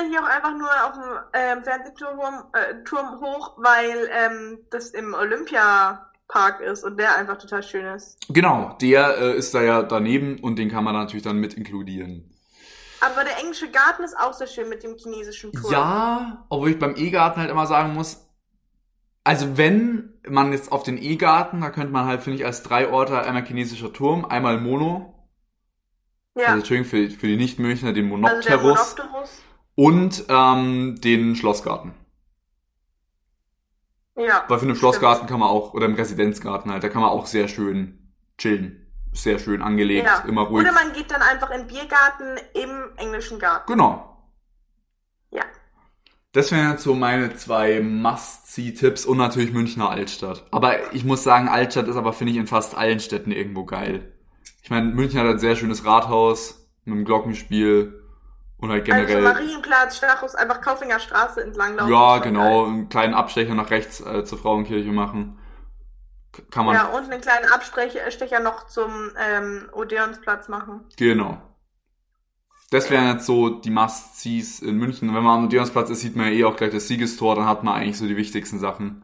Tatsächlich 0.00 0.18
auch 0.18 0.28
einfach 0.28 0.56
nur 0.56 0.70
auf 0.86 0.92
dem 0.92 1.18
ähm, 1.34 1.64
Fernsehturm 1.64 2.18
äh, 2.52 2.84
Turm 2.84 3.20
hoch, 3.20 3.54
weil 3.58 4.08
ähm, 4.12 4.58
das 4.70 4.90
im 4.90 5.14
Olympiapark 5.14 6.60
ist 6.60 6.84
und 6.84 6.98
der 6.98 7.16
einfach 7.16 7.36
total 7.38 7.62
schön 7.62 7.84
ist. 7.86 8.18
Genau, 8.28 8.76
der 8.80 9.18
äh, 9.18 9.36
ist 9.36 9.54
da 9.54 9.62
ja 9.62 9.82
daneben 9.82 10.38
und 10.40 10.58
den 10.58 10.70
kann 10.70 10.84
man 10.84 10.94
natürlich 10.94 11.22
dann 11.22 11.36
mit 11.36 11.54
inkludieren. 11.54 12.34
Aber 13.00 13.24
der 13.24 13.38
englische 13.40 13.70
Garten 13.70 14.02
ist 14.02 14.16
auch 14.18 14.32
sehr 14.32 14.46
schön 14.46 14.68
mit 14.68 14.82
dem 14.82 14.96
chinesischen 14.96 15.52
Turm. 15.52 15.72
Ja, 15.72 16.46
obwohl 16.48 16.70
ich 16.70 16.78
beim 16.78 16.94
E-Garten 16.96 17.40
halt 17.40 17.50
immer 17.50 17.66
sagen 17.66 17.94
muss, 17.94 18.26
also 19.24 19.56
wenn 19.56 20.18
man 20.28 20.52
jetzt 20.52 20.72
auf 20.72 20.82
den 20.82 20.96
E-Garten, 21.02 21.60
da 21.60 21.70
könnte 21.70 21.92
man 21.92 22.06
halt, 22.06 22.22
finde 22.22 22.38
ich, 22.38 22.46
als 22.46 22.62
drei 22.62 22.88
Orte 22.88 23.20
einmal 23.20 23.44
chinesischer 23.44 23.92
Turm, 23.92 24.24
einmal 24.24 24.58
Mono, 24.60 25.14
Ja. 26.34 26.46
also 26.46 26.58
Entschuldigung 26.58 26.90
für, 26.90 27.10
für 27.10 27.26
die 27.26 27.36
Nicht-Münchner, 27.36 27.92
den 27.92 28.10
also 28.12 28.48
der 28.48 28.58
Monopterus 28.58 28.96
Monopterus. 28.96 29.42
Und 29.80 30.24
ähm, 30.28 31.00
den 31.00 31.34
Schlossgarten. 31.36 31.94
Ja. 34.14 34.44
Weil 34.46 34.58
für 34.58 34.66
den 34.66 34.76
Schlossgarten 34.76 35.26
kann 35.26 35.40
man 35.40 35.48
auch, 35.48 35.72
oder 35.72 35.86
im 35.86 35.94
Residenzgarten 35.94 36.70
halt, 36.70 36.84
da 36.84 36.90
kann 36.90 37.00
man 37.00 37.10
auch 37.10 37.24
sehr 37.24 37.48
schön 37.48 38.12
chillen. 38.36 38.92
Sehr 39.14 39.38
schön 39.38 39.62
angelegt, 39.62 40.06
Ja. 40.06 40.22
immer 40.28 40.42
ruhig. 40.42 40.66
Oder 40.66 40.74
man 40.74 40.92
geht 40.92 41.10
dann 41.10 41.22
einfach 41.22 41.50
in 41.50 41.62
den 41.62 41.66
Biergarten 41.68 42.36
im 42.52 42.90
englischen 42.98 43.38
Garten. 43.38 43.72
Genau. 43.72 44.22
Ja. 45.30 45.44
Das 46.32 46.52
wären 46.52 46.72
jetzt 46.72 46.82
so 46.82 46.94
meine 46.94 47.34
zwei 47.36 47.80
Must-See-Tipps 47.80 49.06
und 49.06 49.16
natürlich 49.16 49.54
Münchner 49.54 49.88
Altstadt. 49.88 50.44
Aber 50.50 50.92
ich 50.92 51.06
muss 51.06 51.22
sagen, 51.24 51.48
Altstadt 51.48 51.88
ist 51.88 51.96
aber, 51.96 52.12
finde 52.12 52.34
ich, 52.34 52.38
in 52.38 52.46
fast 52.46 52.76
allen 52.76 53.00
Städten 53.00 53.32
irgendwo 53.32 53.64
geil. 53.64 54.12
Ich 54.62 54.68
meine, 54.68 54.92
München 54.92 55.18
hat 55.20 55.26
ein 55.26 55.38
sehr 55.38 55.56
schönes 55.56 55.86
Rathaus 55.86 56.68
mit 56.84 56.98
dem 56.98 57.06
Glockenspiel 57.06 57.96
und 58.60 58.70
halt 58.70 58.90
Also 58.90 59.06
generell. 59.06 59.22
Marienplatz, 59.22 59.96
Stachus, 59.96 60.34
einfach 60.34 60.60
Kaufinger 60.60 61.00
Straße 61.00 61.42
entlang 61.42 61.76
laufen. 61.76 61.90
ja, 61.92 62.18
genau, 62.18 62.66
einen 62.66 62.88
kleinen 62.88 63.14
Abstecher 63.14 63.54
nach 63.54 63.70
rechts 63.70 64.00
äh, 64.00 64.24
zur 64.24 64.38
Frauenkirche 64.38 64.90
machen. 64.92 65.38
K- 66.32 66.42
Kann 66.50 66.66
man, 66.66 66.74
Ja, 66.76 66.86
und 66.88 67.10
einen 67.10 67.20
kleinen 67.20 67.50
Abstecher 67.50 68.40
noch 68.40 68.66
zum 68.66 69.10
ähm, 69.18 69.68
Odeonsplatz 69.72 70.48
machen. 70.48 70.84
genau. 70.96 71.42
Das 72.70 72.88
wären 72.88 73.08
jetzt 73.08 73.26
so 73.26 73.48
die 73.48 73.70
Must-Sees 73.70 74.60
in 74.60 74.76
München. 74.76 75.12
Wenn 75.12 75.24
man 75.24 75.38
am 75.40 75.44
Odeonsplatz 75.46 75.90
ist, 75.90 76.02
sieht 76.02 76.14
man 76.14 76.26
ja 76.26 76.32
eh 76.32 76.44
auch 76.44 76.54
gleich 76.56 76.70
das 76.70 76.86
Siegestor, 76.86 77.34
dann 77.34 77.46
hat 77.46 77.64
man 77.64 77.74
eigentlich 77.74 77.98
so 77.98 78.06
die 78.06 78.16
wichtigsten 78.16 78.60
Sachen. 78.60 79.02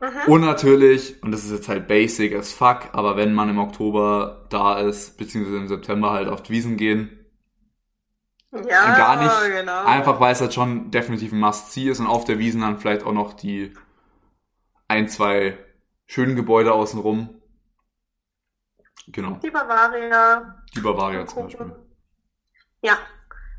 Mhm. 0.00 0.32
Und 0.32 0.40
natürlich, 0.40 1.22
und 1.22 1.30
das 1.32 1.44
ist 1.44 1.52
jetzt 1.52 1.68
halt 1.68 1.86
basic 1.88 2.34
as 2.34 2.52
fuck, 2.52 2.88
aber 2.92 3.16
wenn 3.16 3.32
man 3.32 3.48
im 3.48 3.58
Oktober 3.58 4.46
da 4.48 4.78
ist, 4.80 5.18
beziehungsweise 5.18 5.58
im 5.58 5.68
September 5.68 6.10
halt 6.10 6.28
auf 6.28 6.42
die 6.42 6.52
Wiesen 6.52 6.76
gehen, 6.76 7.17
Ja, 8.66 8.96
gar 8.96 9.16
nicht. 9.22 9.56
genau. 9.56 9.84
einfach 9.84 10.20
weil 10.20 10.32
es 10.32 10.40
halt 10.40 10.54
schon 10.54 10.90
definitiv 10.90 11.32
ein 11.32 11.40
Must-See 11.40 11.88
ist 11.90 12.00
und 12.00 12.06
auf 12.06 12.24
der 12.24 12.38
Wiesen 12.38 12.60
dann 12.62 12.78
vielleicht 12.78 13.04
auch 13.04 13.12
noch 13.12 13.32
die 13.34 13.74
ein, 14.88 15.08
zwei 15.08 15.58
schönen 16.06 16.36
Gebäude 16.36 16.72
außenrum. 16.72 17.34
Genau, 19.08 19.38
Die 19.42 19.50
Bavaria. 19.50 20.62
die 20.74 20.80
Bavaria 20.80 21.26
zum 21.26 21.44
Beispiel. 21.44 21.74
Ja, 22.82 22.98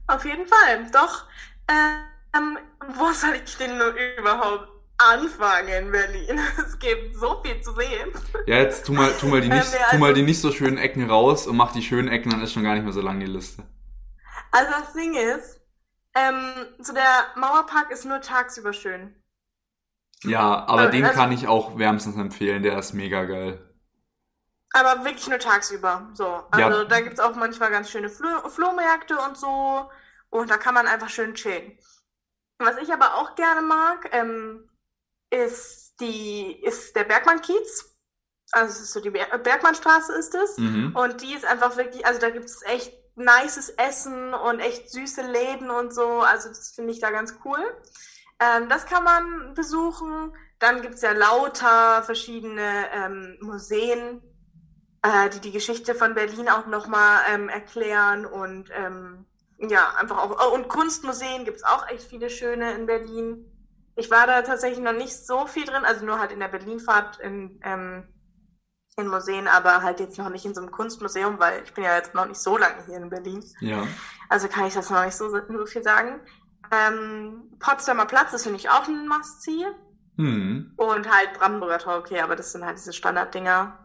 auf 0.08 0.24
jeden 0.26 0.46
Fall. 0.46 0.88
Doch, 0.92 1.26
ähm, 1.70 2.58
wo 2.96 3.12
soll 3.12 3.34
ich 3.44 3.58
denn 3.58 3.78
nur 3.78 3.94
überhaupt 4.20 4.70
anfangen 4.98 5.68
in 5.86 5.92
Berlin? 5.92 6.40
Es 6.58 6.78
gibt 6.78 7.16
so 7.16 7.42
viel 7.44 7.60
zu 7.62 7.74
sehen. 7.74 8.12
Ja, 8.46 8.58
jetzt 8.58 8.86
tu 8.86 8.94
mal, 8.94 9.12
tu 9.20 9.28
mal 9.28 9.42
die 9.42 9.50
nicht, 9.50 9.74
Ähm, 9.74 9.80
ja, 9.80 9.88
tu 9.90 9.98
mal 9.98 10.08
also- 10.08 10.16
die 10.20 10.26
nicht 10.26 10.40
so 10.40 10.52
schönen 10.52 10.78
Ecken 10.78 11.10
raus 11.10 11.48
und 11.48 11.58
mach 11.58 11.72
die 11.72 11.82
schönen 11.82 12.08
Ecken, 12.10 12.30
dann 12.30 12.42
ist 12.44 12.54
schon 12.54 12.64
gar 12.64 12.76
nicht 12.76 12.84
mehr 12.84 12.94
so 12.94 13.02
lang 13.02 13.20
die 13.20 13.26
Liste. 13.26 13.64
Also 14.52 14.72
das 14.72 14.94
Ding 14.94 15.14
ist, 15.16 15.62
ähm, 16.16 16.52
so 16.80 16.94
der 16.94 17.26
Mauerpark 17.36 17.92
ist 17.92 18.06
nur 18.06 18.22
tagsüber 18.22 18.74
schön. 18.74 19.16
Ja, 20.24 20.66
aber 20.68 20.88
Äh, 20.88 20.92
den 20.92 21.06
also- 21.06 21.16
kann 21.18 21.32
ich 21.32 21.48
auch 21.48 21.78
wärmstens 21.78 22.16
empfehlen, 22.18 22.64
der 22.64 22.78
ist 22.78 22.94
mega 22.94 23.24
geil. 23.26 23.66
Aber 24.74 25.04
wirklich 25.04 25.28
nur 25.28 25.40
tagsüber. 25.40 26.10
So. 26.14 26.44
Also 26.52 26.84
da 26.84 27.02
gibt's 27.02 27.20
auch 27.20 27.36
manchmal 27.36 27.72
ganz 27.72 27.90
schöne 27.90 28.10
Flo 28.10 28.48
Flohmärkte 28.50 29.18
und 29.18 29.36
so. 29.36 29.90
Und 30.30 30.52
da 30.52 30.58
kann 30.58 30.76
man 30.76 30.88
einfach 30.88 31.10
schön 31.10 31.34
chillen. 31.34 31.78
Was 32.60 32.78
ich 32.78 32.94
aber 32.94 33.16
auch 33.16 33.34
gerne 33.36 33.62
mag, 33.62 34.10
ähm, 34.12 34.70
ist 35.32 35.96
die, 36.00 36.62
ist 36.62 36.96
der 36.96 37.04
Bergmann-Kiez. 37.04 37.98
Also 38.52 38.72
es 38.74 38.82
ist 38.82 38.94
so 38.94 39.00
die 39.00 39.10
Ber 39.10 39.26
Bergmannstraße 39.40 40.14
ist 40.14 40.36
es. 40.36 40.58
Mhm. 40.58 40.96
Und 40.96 41.22
die 41.22 41.34
ist 41.34 41.46
einfach 41.46 41.76
wirklich, 41.78 42.06
also 42.06 42.20
da 42.20 42.30
gibt's 42.30 42.62
echt 42.64 42.94
nices 43.20 43.70
Essen 43.70 44.34
und 44.34 44.60
echt 44.60 44.90
süße 44.90 45.22
Läden 45.22 45.70
und 45.70 45.94
so. 45.94 46.22
Also 46.22 46.50
das 46.50 46.72
finde 46.72 46.92
ich 46.92 47.00
da 47.00 47.12
ganz 47.12 47.36
cool. 47.46 47.60
Ähm, 48.40 48.70
das 48.70 48.86
kann 48.86 49.04
man 49.04 49.54
besuchen. 49.54 50.34
Dann 50.60 50.82
gibt's 50.82 51.02
ja 51.02 51.12
lauter 51.12 52.04
verschiedene 52.04 52.90
ähm, 52.94 53.38
Museen, 53.42 54.22
äh, 55.04 55.30
die 55.30 55.40
die 55.40 55.52
Geschichte 55.52 55.96
von 55.96 56.14
Berlin 56.14 56.50
auch 56.50 56.66
nochmal 56.66 57.20
ähm, 57.32 57.50
erklären 57.50 58.26
und 58.26 58.70
ähm, 58.74 59.26
ja, 59.58 59.94
einfach 59.98 60.18
auch. 60.18 60.38
Oh, 60.40 60.56
und 60.56 60.70
Kunstmuseen 60.70 61.44
gibt's 61.44 61.64
auch 61.64 61.88
echt 61.90 62.04
viele 62.04 62.30
schöne 62.30 62.74
in 62.74 62.86
Berlin. 62.86 63.46
Ich 63.96 64.10
war 64.10 64.26
da 64.26 64.42
tatsächlich 64.42 64.80
noch 64.80 64.94
nicht 64.94 65.14
so 65.14 65.46
viel 65.46 65.66
drin, 65.66 65.84
also 65.84 66.06
nur 66.06 66.20
halt 66.20 66.32
in 66.32 66.40
der 66.40 66.48
Berlinfahrt 66.48 67.20
in, 67.20 67.60
ähm, 67.64 68.08
in 69.00 69.08
Museen, 69.08 69.48
aber 69.48 69.82
halt 69.82 70.00
jetzt 70.00 70.18
noch 70.18 70.30
nicht 70.30 70.46
in 70.46 70.54
so 70.54 70.62
einem 70.62 70.72
Kunstmuseum, 70.72 71.40
weil 71.40 71.64
ich 71.64 71.74
bin 71.74 71.84
ja 71.84 71.96
jetzt 71.96 72.14
noch 72.14 72.28
nicht 72.28 72.40
so 72.40 72.58
lange 72.58 72.86
hier 72.86 72.98
in 72.98 73.10
Berlin. 73.10 73.44
Ja. 73.60 73.88
Also 74.30 74.48
kann 74.48 74.68
ich 74.68 74.74
das 74.74 74.90
noch 74.90 75.04
nicht 75.04 75.16
so, 75.16 75.30
so 75.30 75.66
viel 75.66 75.84
sagen. 75.84 76.20
Ähm, 76.72 77.44
Potsdamer 77.60 78.06
Platz, 78.06 78.32
das 78.32 78.44
finde 78.44 78.60
ich 78.60 78.70
auch 78.70 78.88
ein 78.88 79.08
Must-See. 79.08 79.66
Hm. 80.18 80.74
Und 80.76 81.10
halt 81.10 81.34
Brandenburger 81.40 81.80
Tor, 81.80 81.98
okay, 81.98 82.20
aber 82.20 82.36
das 82.36 82.52
sind 82.52 82.66
halt 82.66 82.78
diese 82.78 82.94
Standarddinger. 82.94 83.78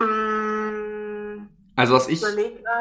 Mm, 0.00 1.48
Also 1.76 1.94
was 1.94 2.08
ich 2.08 2.24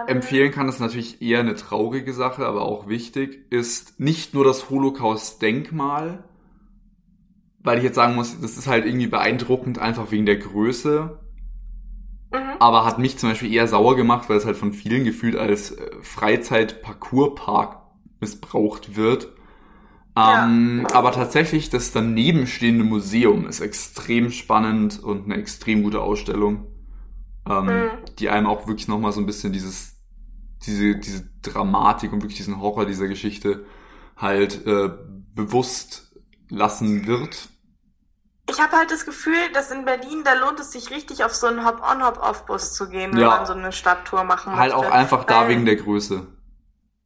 empfehlen 0.08 0.52
kann, 0.52 0.69
ist 0.69 0.80
natürlich 0.80 1.21
eher 1.21 1.41
eine 1.41 1.56
traurige 1.56 2.13
Sache, 2.13 2.45
aber 2.45 2.62
auch 2.62 2.88
wichtig, 2.88 3.52
ist 3.52 4.00
nicht 4.00 4.34
nur 4.34 4.45
das 4.45 4.69
Holocaust-Denkmal, 4.69 6.23
weil 7.67 7.80
ich 7.80 7.86
jetzt 7.86 7.95
sagen 7.95 8.15
muss, 8.15 8.39
das 8.41 8.58
ist 8.58 8.67
halt 8.67 8.86
irgendwie 8.88 9.08
beeindruckend, 9.08 9.80
einfach 9.80 10.12
wegen 10.12 10.25
der 10.27 10.38
Größe, 10.38 11.19
Mhm. 12.32 12.58
aber 12.60 12.86
hat 12.86 12.99
mich 12.99 13.17
zum 13.17 13.30
Beispiel 13.30 13.53
eher 13.53 13.67
sauer 13.67 13.95
gemacht, 13.95 14.30
weil 14.30 14.38
es 14.38 14.45
halt 14.45 14.58
von 14.58 14.73
vielen 14.73 15.03
gefühlt 15.03 15.36
als 15.36 15.71
äh, 15.71 15.91
Freizeit-Parcours-Park 16.01 17.77
missbraucht 18.19 18.95
wird. 18.95 19.30
Ähm, 20.17 20.88
Aber 20.93 21.12
tatsächlich 21.12 21.69
das 21.69 21.91
daneben 21.91 22.47
stehende 22.47 22.84
Museum 22.84 23.47
ist 23.47 23.60
extrem 23.62 24.32
spannend 24.32 25.03
und 25.03 25.25
eine 25.25 25.36
extrem 25.38 25.84
gute 25.84 26.01
Ausstellung, 26.01 26.65
ähm, 27.49 27.65
Mhm. 27.65 27.91
die 28.19 28.30
einem 28.30 28.47
auch 28.47 28.67
wirklich 28.67 28.88
nochmal 28.88 29.12
so 29.13 29.21
ein 29.21 29.25
bisschen 29.27 29.53
dieses, 29.53 29.97
diese, 30.65 30.97
diese 30.97 31.30
Dramatik 31.43 32.13
und 32.13 32.21
wirklich 32.23 32.38
diesen 32.38 32.60
Horror 32.62 32.86
dieser 32.86 33.08
Geschichte 33.08 33.65
halt 34.17 34.65
äh, 34.67 34.89
bewusst 35.36 36.15
lassen 36.49 37.08
wird. 37.08 37.49
Ich 38.49 38.62
habe 38.62 38.77
halt 38.77 38.91
das 38.91 39.05
Gefühl, 39.05 39.51
dass 39.53 39.71
in 39.71 39.83
Berlin, 39.86 40.23
da 40.23 40.33
lohnt 40.33 40.60
es 40.60 40.71
sich 40.71 40.89
richtig 40.89 41.23
auf 41.25 41.36
so 41.36 41.47
einen 41.47 41.65
Hop-on, 41.65 42.03
Hop-off-Bus 42.05 42.73
zu 42.73 42.88
gehen, 42.89 43.12
wenn 43.13 43.19
Ja. 43.19 43.29
man 43.29 43.45
so 43.45 43.53
eine 43.53 43.71
Stadttour 43.73 44.23
machen 44.23 44.55
Halt 44.55 44.73
möchte. 44.73 44.88
auch 44.88 44.91
einfach 44.91 45.25
da 45.25 45.41
Weil- 45.41 45.49
wegen 45.49 45.65
der 45.65 45.75
Größe. 45.75 46.25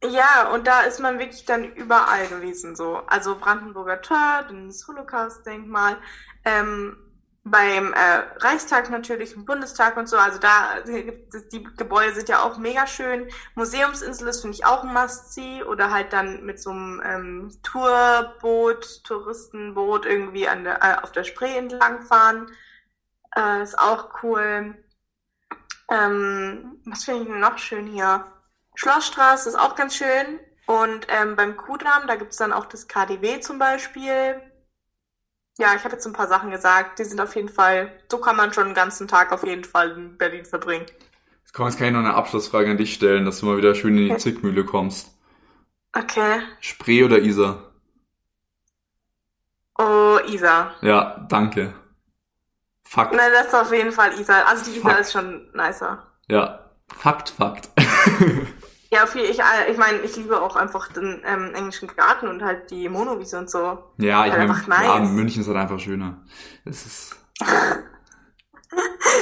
Ja, 0.04 0.48
und 0.52 0.66
da 0.66 0.80
ist 0.80 0.98
man 1.00 1.18
wirklich 1.20 1.44
dann 1.44 1.64
überall 1.74 2.26
gewesen, 2.28 2.74
so. 2.74 3.02
Also 3.06 3.36
Brandenburger 3.38 4.00
Tor, 4.02 4.44
dann 4.48 4.66
das 4.68 4.86
Holocaust-Denkmal, 4.88 5.96
ähm, 6.44 6.96
beim 7.44 7.92
äh, 7.92 8.22
Reichstag 8.38 8.90
natürlich, 8.90 9.34
im 9.34 9.44
Bundestag 9.44 9.96
und 9.96 10.08
so. 10.08 10.16
Also 10.16 10.38
da 10.38 10.80
die 10.86 11.64
Gebäude 11.76 12.14
sind 12.14 12.28
ja 12.28 12.42
auch 12.42 12.56
mega 12.56 12.86
schön. 12.86 13.28
Museumsinsel 13.56 14.28
ist, 14.28 14.42
finde 14.42 14.56
ich, 14.56 14.64
auch 14.64 14.84
ein 14.84 14.92
Must-See. 14.92 15.64
Oder 15.64 15.90
halt 15.90 16.12
dann 16.12 16.44
mit 16.44 16.60
so 16.60 16.70
einem 16.70 17.02
ähm, 17.04 17.58
Tourboot, 17.64 19.02
Touristenboot 19.04 20.06
irgendwie 20.06 20.48
an 20.48 20.64
der, 20.64 20.82
äh, 20.84 21.02
auf 21.02 21.10
der 21.10 21.24
Spree 21.24 21.56
entlangfahren. 21.56 22.48
Äh, 23.36 23.62
ist 23.62 23.78
auch 23.78 24.22
cool. 24.22 24.76
Ähm, 25.90 26.80
was 26.84 27.04
finde 27.04 27.22
ich 27.22 27.28
noch 27.28 27.58
schön 27.58 27.86
hier? 27.86 28.24
Schlossstraße 28.76 29.48
ist 29.48 29.58
auch 29.58 29.74
ganz 29.74 29.96
schön. 29.96 30.38
Und 30.66 31.06
ähm, 31.08 31.34
beim 31.34 31.56
Kudamm, 31.56 32.06
da 32.06 32.14
gibt's 32.14 32.36
dann 32.36 32.52
auch 32.52 32.66
das 32.66 32.86
KDW 32.86 33.40
zum 33.40 33.58
Beispiel. 33.58 34.40
Ja, 35.58 35.74
ich 35.74 35.84
habe 35.84 35.94
jetzt 35.94 36.06
ein 36.06 36.12
paar 36.12 36.28
Sachen 36.28 36.50
gesagt. 36.50 36.98
Die 36.98 37.04
sind 37.04 37.20
auf 37.20 37.34
jeden 37.36 37.48
Fall, 37.48 37.92
so 38.10 38.18
kann 38.18 38.36
man 38.36 38.52
schon 38.52 38.66
den 38.66 38.74
ganzen 38.74 39.06
Tag 39.08 39.32
auf 39.32 39.44
jeden 39.44 39.64
Fall 39.64 39.92
in 39.92 40.16
Berlin 40.16 40.44
verbringen. 40.44 40.86
Jetzt 41.42 41.52
kann 41.52 41.68
ich 41.68 41.92
noch 41.92 41.98
eine 41.98 42.14
Abschlussfrage 42.14 42.70
an 42.70 42.78
dich 42.78 42.94
stellen, 42.94 43.26
dass 43.26 43.40
du 43.40 43.46
mal 43.46 43.58
wieder 43.58 43.74
schön 43.74 43.98
in 43.98 44.08
die 44.08 44.16
Zickmühle 44.16 44.64
kommst. 44.64 45.10
Okay. 45.92 46.40
Spree 46.60 47.04
oder 47.04 47.18
Isar? 47.18 47.70
Oh, 49.78 50.18
Isar. 50.26 50.74
Ja, 50.80 51.26
danke. 51.28 51.74
Fakt. 52.84 53.14
Nein, 53.14 53.30
das 53.32 53.48
ist 53.48 53.54
auf 53.54 53.72
jeden 53.72 53.92
Fall 53.92 54.18
Isar. 54.18 54.46
Also 54.46 54.70
die 54.70 54.78
Isar 54.78 54.92
Fuck. 54.92 55.00
ist 55.00 55.12
schon 55.12 55.50
nicer. 55.52 56.06
Ja. 56.28 56.70
Fakt, 56.96 57.30
Fakt. 57.30 57.68
Ja, 58.92 59.06
viel, 59.06 59.22
ich, 59.22 59.40
ich 59.70 59.76
meine, 59.78 59.98
ich 60.00 60.14
liebe 60.16 60.38
auch 60.42 60.54
einfach 60.54 60.88
den 60.92 61.22
ähm, 61.24 61.54
englischen 61.54 61.88
Garten 61.96 62.28
und 62.28 62.42
halt 62.42 62.70
die 62.70 62.90
Monowiese 62.90 63.38
und 63.38 63.48
so. 63.48 63.82
ja, 63.96 64.26
ich 64.26 64.32
Halt 64.32 64.48
meine, 64.68 64.68
nice. 64.68 64.86
ja, 64.86 64.98
München 65.00 65.40
ist 65.40 65.48
halt 65.48 65.56
einfach 65.56 65.80
schöner. 65.80 66.18
Es 66.66 66.84
ist, 66.84 67.16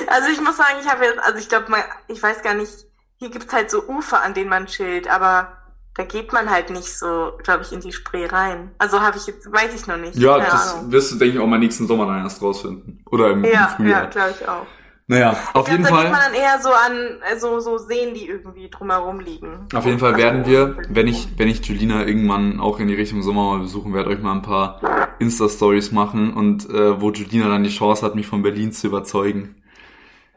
Also 0.08 0.28
ich 0.30 0.40
muss 0.40 0.56
sagen, 0.56 0.74
ich 0.80 0.88
habe 0.90 1.04
jetzt, 1.04 1.18
also 1.20 1.38
ich 1.38 1.48
glaube 1.48 1.70
mal, 1.70 1.84
ich 2.08 2.22
weiß 2.22 2.42
gar 2.42 2.54
nicht, 2.54 2.72
hier 3.18 3.30
gibt's 3.30 3.52
halt 3.52 3.70
so 3.70 3.86
Ufer, 3.88 4.22
an 4.22 4.34
denen 4.34 4.48
man 4.50 4.66
chillt, 4.66 5.08
aber 5.08 5.56
da 5.94 6.04
geht 6.04 6.32
man 6.32 6.48
halt 6.50 6.70
nicht 6.70 6.96
so, 6.96 7.32
glaube 7.42 7.62
ich, 7.62 7.72
in 7.72 7.80
die 7.80 7.92
Spree 7.92 8.26
rein. 8.26 8.70
Also 8.78 9.00
habe 9.02 9.18
ich 9.18 9.26
jetzt, 9.26 9.50
weiß 9.52 9.74
ich 9.74 9.86
noch 9.86 9.96
nicht. 9.96 10.16
ja, 10.16 10.38
Keine 10.38 10.50
das 10.50 10.74
Ahnung. 10.74 10.92
wirst 10.92 11.12
du, 11.12 11.16
denke 11.18 11.34
ich, 11.34 11.40
auch 11.40 11.46
mal 11.46 11.58
nächsten 11.58 11.86
Sommer 11.86 12.06
dann 12.06 12.22
erst 12.22 12.40
rausfinden. 12.42 13.04
Oder 13.10 13.30
im, 13.30 13.44
im 13.44 13.52
Ja, 13.52 13.60
ja, 13.60 13.68
Frühjahr. 13.68 14.06
glaube 14.08 14.34
ich 14.40 14.48
auch. 14.48 14.66
Naja, 15.10 15.36
auf 15.54 15.68
jeden 15.68 15.82
glaub, 15.82 15.96
da 15.96 16.02
Fall. 16.02 16.10
man 16.12 16.20
dann 16.20 16.34
eher 16.34 16.60
so 16.62 16.68
an, 16.68 17.20
äh, 17.28 17.36
so, 17.36 17.58
so 17.58 17.78
Seen, 17.78 18.14
die 18.14 18.28
irgendwie 18.28 18.70
drumherum 18.70 19.18
liegen. 19.18 19.66
Auf 19.74 19.84
jeden 19.84 19.98
Fall 19.98 20.12
Also, 20.12 20.22
werden 20.22 20.46
wir, 20.46 20.76
wenn 20.88 21.08
ich, 21.08 21.36
wenn 21.36 21.48
ich 21.48 21.66
Julina 21.66 22.06
irgendwann 22.06 22.60
auch 22.60 22.78
in 22.78 22.86
die 22.86 22.94
Richtung 22.94 23.20
Sommer 23.20 23.42
mal 23.42 23.58
besuchen 23.58 23.92
werde, 23.92 24.10
euch 24.10 24.20
mal 24.20 24.34
ein 24.34 24.42
paar 24.42 25.16
Insta-Stories 25.18 25.90
machen 25.90 26.32
und 26.32 26.70
äh, 26.70 27.00
wo 27.00 27.10
Julina 27.10 27.48
dann 27.48 27.64
die 27.64 27.70
Chance 27.70 28.06
hat, 28.06 28.14
mich 28.14 28.28
von 28.28 28.42
Berlin 28.42 28.70
zu 28.70 28.86
überzeugen. 28.86 29.60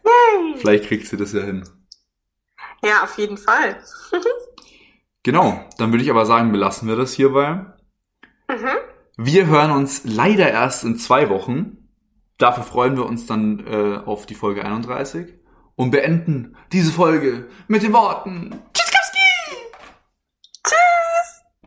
Yay. 0.04 0.58
Vielleicht 0.58 0.86
kriegt 0.86 1.06
sie 1.06 1.18
das 1.18 1.34
ja 1.34 1.42
hin. 1.42 1.70
Ja, 2.84 3.04
auf 3.04 3.16
jeden 3.20 3.38
Fall. 3.38 3.78
Genau, 5.26 5.64
dann 5.78 5.94
würde 5.94 6.04
ich 6.04 6.10
aber 6.10 6.26
sagen, 6.26 6.52
belassen 6.52 6.90
wir 6.90 6.98
das 6.98 7.14
hierbei. 7.14 7.66
Mhm. 8.50 8.76
Wir 9.16 9.48
hören 9.48 9.72
uns 9.72 10.02
leider 10.04 10.52
erst 10.52 10.84
in 10.84 10.98
zwei 10.98 11.30
Wochen. 11.30 11.83
Dafür 12.44 12.66
freuen 12.66 12.98
wir 12.98 13.06
uns 13.06 13.26
dann 13.26 13.66
äh, 13.66 14.00
auf 14.06 14.26
die 14.26 14.36
Folge 14.36 14.66
31 14.66 15.34
und 15.78 15.92
beenden 15.92 16.58
diese 16.74 16.92
Folge 16.92 17.46
mit 17.70 17.84
den 17.84 17.94
Worten 17.94 18.60